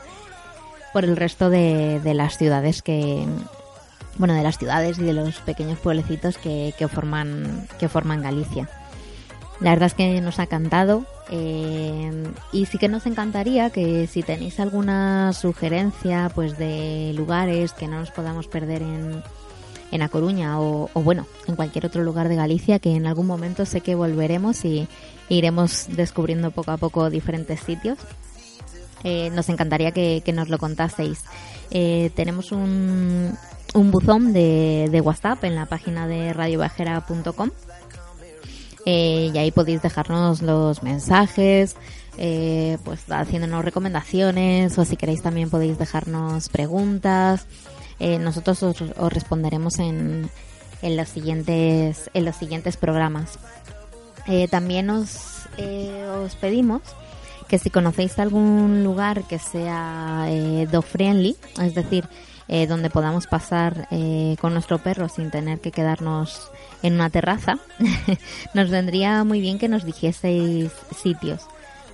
por 0.92 1.04
el 1.04 1.16
resto 1.16 1.50
de, 1.50 2.00
de 2.00 2.14
las 2.14 2.38
ciudades 2.38 2.82
que 2.82 3.24
bueno 4.16 4.34
de 4.34 4.42
las 4.42 4.58
ciudades 4.58 4.98
y 4.98 5.02
de 5.02 5.12
los 5.12 5.36
pequeños 5.40 5.78
pueblecitos 5.78 6.38
que, 6.38 6.74
que 6.78 6.88
forman 6.88 7.68
que 7.78 7.88
forman 7.88 8.22
Galicia 8.22 8.68
la 9.60 9.70
verdad 9.70 9.86
es 9.86 9.94
que 9.94 10.20
nos 10.20 10.38
ha 10.38 10.44
encantado 10.44 11.04
eh, 11.30 12.10
y 12.52 12.66
sí 12.66 12.78
que 12.78 12.88
nos 12.88 13.06
encantaría 13.06 13.70
que 13.70 14.06
si 14.06 14.22
tenéis 14.22 14.60
alguna 14.60 15.32
sugerencia 15.32 16.30
pues 16.34 16.56
de 16.58 17.12
lugares 17.14 17.72
que 17.72 17.88
no 17.88 17.98
nos 17.98 18.10
podamos 18.12 18.46
perder 18.46 18.82
en, 18.82 19.22
en 19.90 20.02
A 20.02 20.08
Coruña 20.08 20.60
o, 20.60 20.90
o, 20.92 21.02
bueno, 21.02 21.26
en 21.46 21.56
cualquier 21.56 21.86
otro 21.86 22.02
lugar 22.04 22.28
de 22.28 22.36
Galicia 22.36 22.78
que 22.78 22.94
en 22.94 23.06
algún 23.06 23.26
momento 23.26 23.66
sé 23.66 23.80
que 23.80 23.96
volveremos 23.96 24.64
y 24.64 24.86
iremos 25.28 25.86
descubriendo 25.88 26.50
poco 26.52 26.70
a 26.70 26.76
poco 26.76 27.10
diferentes 27.10 27.60
sitios. 27.60 27.98
Eh, 29.04 29.30
nos 29.30 29.48
encantaría 29.48 29.92
que, 29.92 30.22
nos 30.34 30.48
lo 30.48 30.58
contaseis. 30.58 31.24
Eh, 31.70 32.10
tenemos 32.14 32.52
un, 32.52 33.36
un 33.74 33.90
buzón 33.90 34.32
de, 34.32 34.88
de 34.90 35.00
WhatsApp 35.00 35.44
en 35.44 35.54
la 35.54 35.66
página 35.66 36.06
de 36.06 36.32
radiobajera.com 36.32 37.50
eh, 38.90 39.30
y 39.34 39.36
ahí 39.36 39.50
podéis 39.50 39.82
dejarnos 39.82 40.40
los 40.40 40.82
mensajes, 40.82 41.76
eh, 42.16 42.78
pues 42.84 43.00
haciéndonos 43.10 43.62
recomendaciones 43.62 44.78
o 44.78 44.86
si 44.86 44.96
queréis 44.96 45.20
también 45.20 45.50
podéis 45.50 45.78
dejarnos 45.78 46.48
preguntas. 46.48 47.44
Eh, 48.00 48.18
nosotros 48.18 48.62
os, 48.62 48.80
os 48.80 49.12
responderemos 49.12 49.78
en, 49.78 50.30
en 50.80 50.96
los 50.96 51.10
siguientes 51.10 52.08
en 52.14 52.24
los 52.24 52.36
siguientes 52.36 52.78
programas. 52.78 53.38
Eh, 54.26 54.48
también 54.48 54.88
os, 54.88 55.46
os 56.24 56.34
pedimos 56.36 56.80
que 57.46 57.58
si 57.58 57.68
conocéis 57.68 58.18
algún 58.18 58.84
lugar 58.84 59.24
que 59.24 59.38
sea 59.38 60.28
eh, 60.28 60.66
dog 60.72 60.84
friendly, 60.84 61.36
es 61.60 61.74
decir, 61.74 62.08
eh, 62.48 62.66
donde 62.66 62.90
podamos 62.90 63.26
pasar 63.26 63.86
eh, 63.90 64.36
con 64.40 64.54
nuestro 64.54 64.78
perro 64.78 65.08
sin 65.08 65.30
tener 65.30 65.60
que 65.60 65.70
quedarnos 65.70 66.50
en 66.82 66.94
una 66.94 67.10
terraza, 67.10 67.58
nos 68.54 68.70
vendría 68.70 69.22
muy 69.24 69.40
bien 69.40 69.58
que 69.58 69.68
nos 69.68 69.84
dijeseis 69.84 70.72
sitios, 70.96 71.42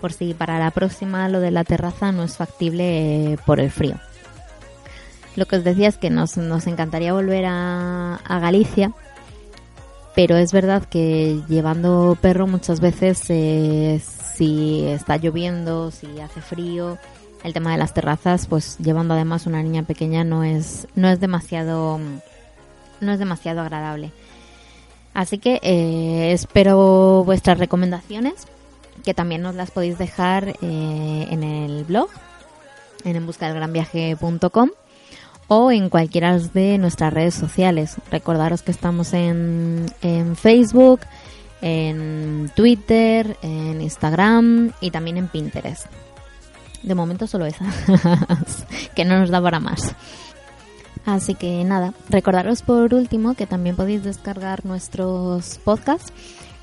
por 0.01 0.13
si 0.13 0.33
para 0.33 0.59
la 0.59 0.71
próxima 0.71 1.29
lo 1.29 1.41
de 1.41 1.51
la 1.51 1.65
terraza 1.65 2.13
no 2.13 2.23
es 2.23 2.37
factible 2.37 3.33
eh, 3.33 3.39
por 3.45 3.61
el 3.61 3.71
frío. 3.71 3.97
Lo 5.37 5.47
que 5.47 5.57
os 5.57 5.65
decía 5.65 5.89
es 5.89 5.97
que 5.97 6.11
nos, 6.11 6.37
nos 6.37 6.67
encantaría 6.69 7.13
volver 7.13 7.45
a, 7.47 8.17
a 8.17 8.39
Galicia, 8.39 8.93
pero 10.15 10.37
es 10.37 10.53
verdad 10.53 10.85
que 10.85 11.41
llevando 11.49 12.17
perro 12.21 12.47
muchas 12.47 12.79
veces 12.81 13.25
eh, 13.29 14.01
si 14.37 14.85
está 14.87 15.17
lloviendo, 15.17 15.91
si 15.91 16.21
hace 16.21 16.41
frío, 16.41 16.99
el 17.45 17.53
tema 17.53 17.71
de 17.71 17.79
las 17.79 17.95
terrazas, 17.95 18.47
pues 18.47 18.79
llevando 18.79 19.15
además 19.15 19.47
una 19.47 19.63
niña 19.63 19.85
pequeña 19.85 20.25
no 20.25 20.43
es 20.43 20.89
no 20.97 21.09
es 21.09 21.21
demasiado 21.21 22.01
no 23.01 23.13
es 23.13 23.19
demasiado 23.19 23.61
agradable. 23.61 24.11
Así 25.13 25.39
que 25.39 25.61
eh, 25.63 26.33
espero 26.33 27.23
vuestras 27.25 27.59
recomendaciones, 27.59 28.49
que 29.05 29.15
también 29.15 29.43
nos 29.43 29.55
las 29.55 29.71
podéis 29.71 29.99
dejar 29.99 30.57
eh, 30.61 31.27
en 31.31 31.45
el 31.45 31.85
blog, 31.85 32.09
en 33.05 33.15
enbuscadelgranviaje.com 33.17 34.71
o 35.47 35.71
en 35.71 35.91
cualquiera 35.91 36.39
de 36.39 36.79
nuestras 36.79 37.13
redes 37.13 37.35
sociales. 37.35 37.97
Recordaros 38.11 38.63
que 38.63 38.73
estamos 38.73 39.13
en, 39.13 39.87
en 40.01 40.35
Facebook, 40.35 41.01
en 41.61 42.51
Twitter, 42.57 43.37
en 43.43 43.83
Instagram 43.83 44.73
y 44.81 44.91
también 44.91 45.19
en 45.19 45.29
Pinterest. 45.29 45.87
De 46.85 46.95
momento 46.95 47.27
solo 47.27 47.47
esas, 47.47 47.75
que 48.95 49.05
no 49.05 49.19
nos 49.19 49.31
da 49.31 49.41
para 49.41 49.59
más. 49.59 49.95
Así 51.07 51.35
que 51.35 51.65
nada, 51.65 51.93
recordaros 52.09 52.63
por 52.63 52.95
último 52.95 53.35
que 53.35 53.47
también 53.47 53.77
podéis 53.77 54.05
descargar 54.05 54.65
nuestros 54.65 55.59
podcasts. 55.65 56.13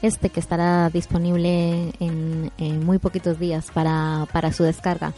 Este 0.01 0.29
que 0.29 0.39
estará 0.39 0.89
disponible 0.89 1.93
en, 1.99 2.85
muy 2.85 2.97
poquitos 2.97 3.39
días 3.39 3.67
para, 3.71 4.25
para 4.31 4.51
su 4.51 4.63
descarga. 4.63 5.13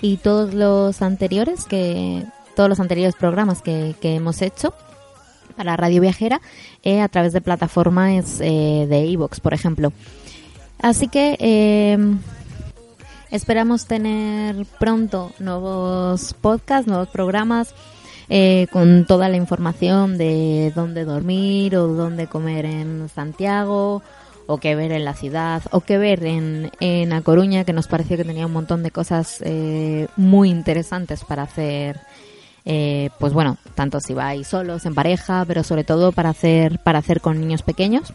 Y 0.00 0.16
todos 0.18 0.54
los 0.54 1.02
anteriores 1.02 1.64
que, 1.64 2.24
todos 2.56 2.68
los 2.70 2.80
anteriores 2.80 3.16
programas 3.16 3.60
que, 3.60 3.94
que 4.00 4.14
hemos 4.14 4.40
hecho 4.40 4.72
para 5.56 5.76
Radio 5.76 6.00
Viajera 6.00 6.40
eh, 6.82 7.00
a 7.00 7.08
través 7.08 7.32
de 7.32 7.40
plataformas 7.40 8.40
eh, 8.40 8.86
de 8.88 9.06
iVoox, 9.06 9.40
por 9.40 9.54
ejemplo. 9.54 9.92
Así 10.80 11.08
que 11.08 11.36
eh, 11.38 11.98
esperamos 13.34 13.86
tener 13.86 14.64
pronto 14.78 15.32
nuevos 15.40 16.34
podcasts, 16.40 16.86
nuevos 16.86 17.08
programas 17.08 17.74
eh, 18.28 18.68
con 18.70 19.06
toda 19.06 19.28
la 19.28 19.36
información 19.36 20.16
de 20.16 20.72
dónde 20.74 21.04
dormir 21.04 21.76
o 21.76 21.88
dónde 21.88 22.28
comer 22.28 22.64
en 22.64 23.08
Santiago 23.08 24.02
o 24.46 24.58
qué 24.58 24.76
ver 24.76 24.92
en 24.92 25.04
la 25.04 25.14
ciudad 25.14 25.62
o 25.72 25.80
qué 25.80 25.98
ver 25.98 26.24
en, 26.24 26.70
en 26.78 27.12
A 27.12 27.22
Coruña 27.22 27.64
que 27.64 27.72
nos 27.72 27.88
pareció 27.88 28.16
que 28.16 28.24
tenía 28.24 28.46
un 28.46 28.52
montón 28.52 28.84
de 28.84 28.92
cosas 28.92 29.42
eh, 29.44 30.06
muy 30.16 30.48
interesantes 30.48 31.24
para 31.24 31.42
hacer 31.42 31.98
eh, 32.64 33.10
pues 33.18 33.32
bueno 33.32 33.58
tanto 33.74 33.98
si 33.98 34.14
vais 34.14 34.46
solos 34.46 34.86
en 34.86 34.94
pareja 34.94 35.44
pero 35.44 35.64
sobre 35.64 35.82
todo 35.82 36.12
para 36.12 36.28
hacer 36.28 36.78
para 36.78 37.00
hacer 37.00 37.20
con 37.20 37.40
niños 37.40 37.62
pequeños 37.62 38.12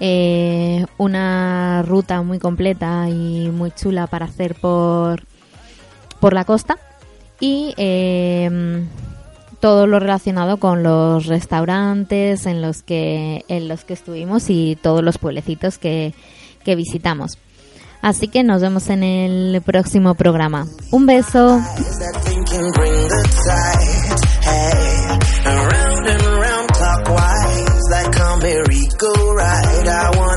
eh, 0.00 0.86
una 0.98 1.82
ruta 1.82 2.22
muy 2.22 2.38
completa 2.38 3.08
y 3.08 3.50
muy 3.50 3.70
chula 3.70 4.06
para 4.06 4.26
hacer 4.26 4.54
por 4.54 5.22
por 6.20 6.32
la 6.32 6.44
costa 6.44 6.78
y 7.38 7.74
eh, 7.76 8.86
todo 9.60 9.86
lo 9.86 10.00
relacionado 10.00 10.56
con 10.58 10.82
los 10.82 11.26
restaurantes 11.26 12.46
en 12.46 12.62
los 12.62 12.82
que 12.82 13.44
en 13.48 13.68
los 13.68 13.84
que 13.84 13.94
estuvimos 13.94 14.48
y 14.48 14.76
todos 14.80 15.02
los 15.02 15.18
pueblecitos 15.18 15.78
que, 15.78 16.14
que 16.64 16.76
visitamos. 16.76 17.38
Así 18.02 18.28
que 18.28 18.42
nos 18.42 18.62
vemos 18.62 18.88
en 18.88 19.02
el 19.02 19.60
próximo 19.60 20.14
programa. 20.14 20.66
Un 20.90 21.04
beso. 21.04 21.60
I 29.88 30.10
want. 30.18 30.29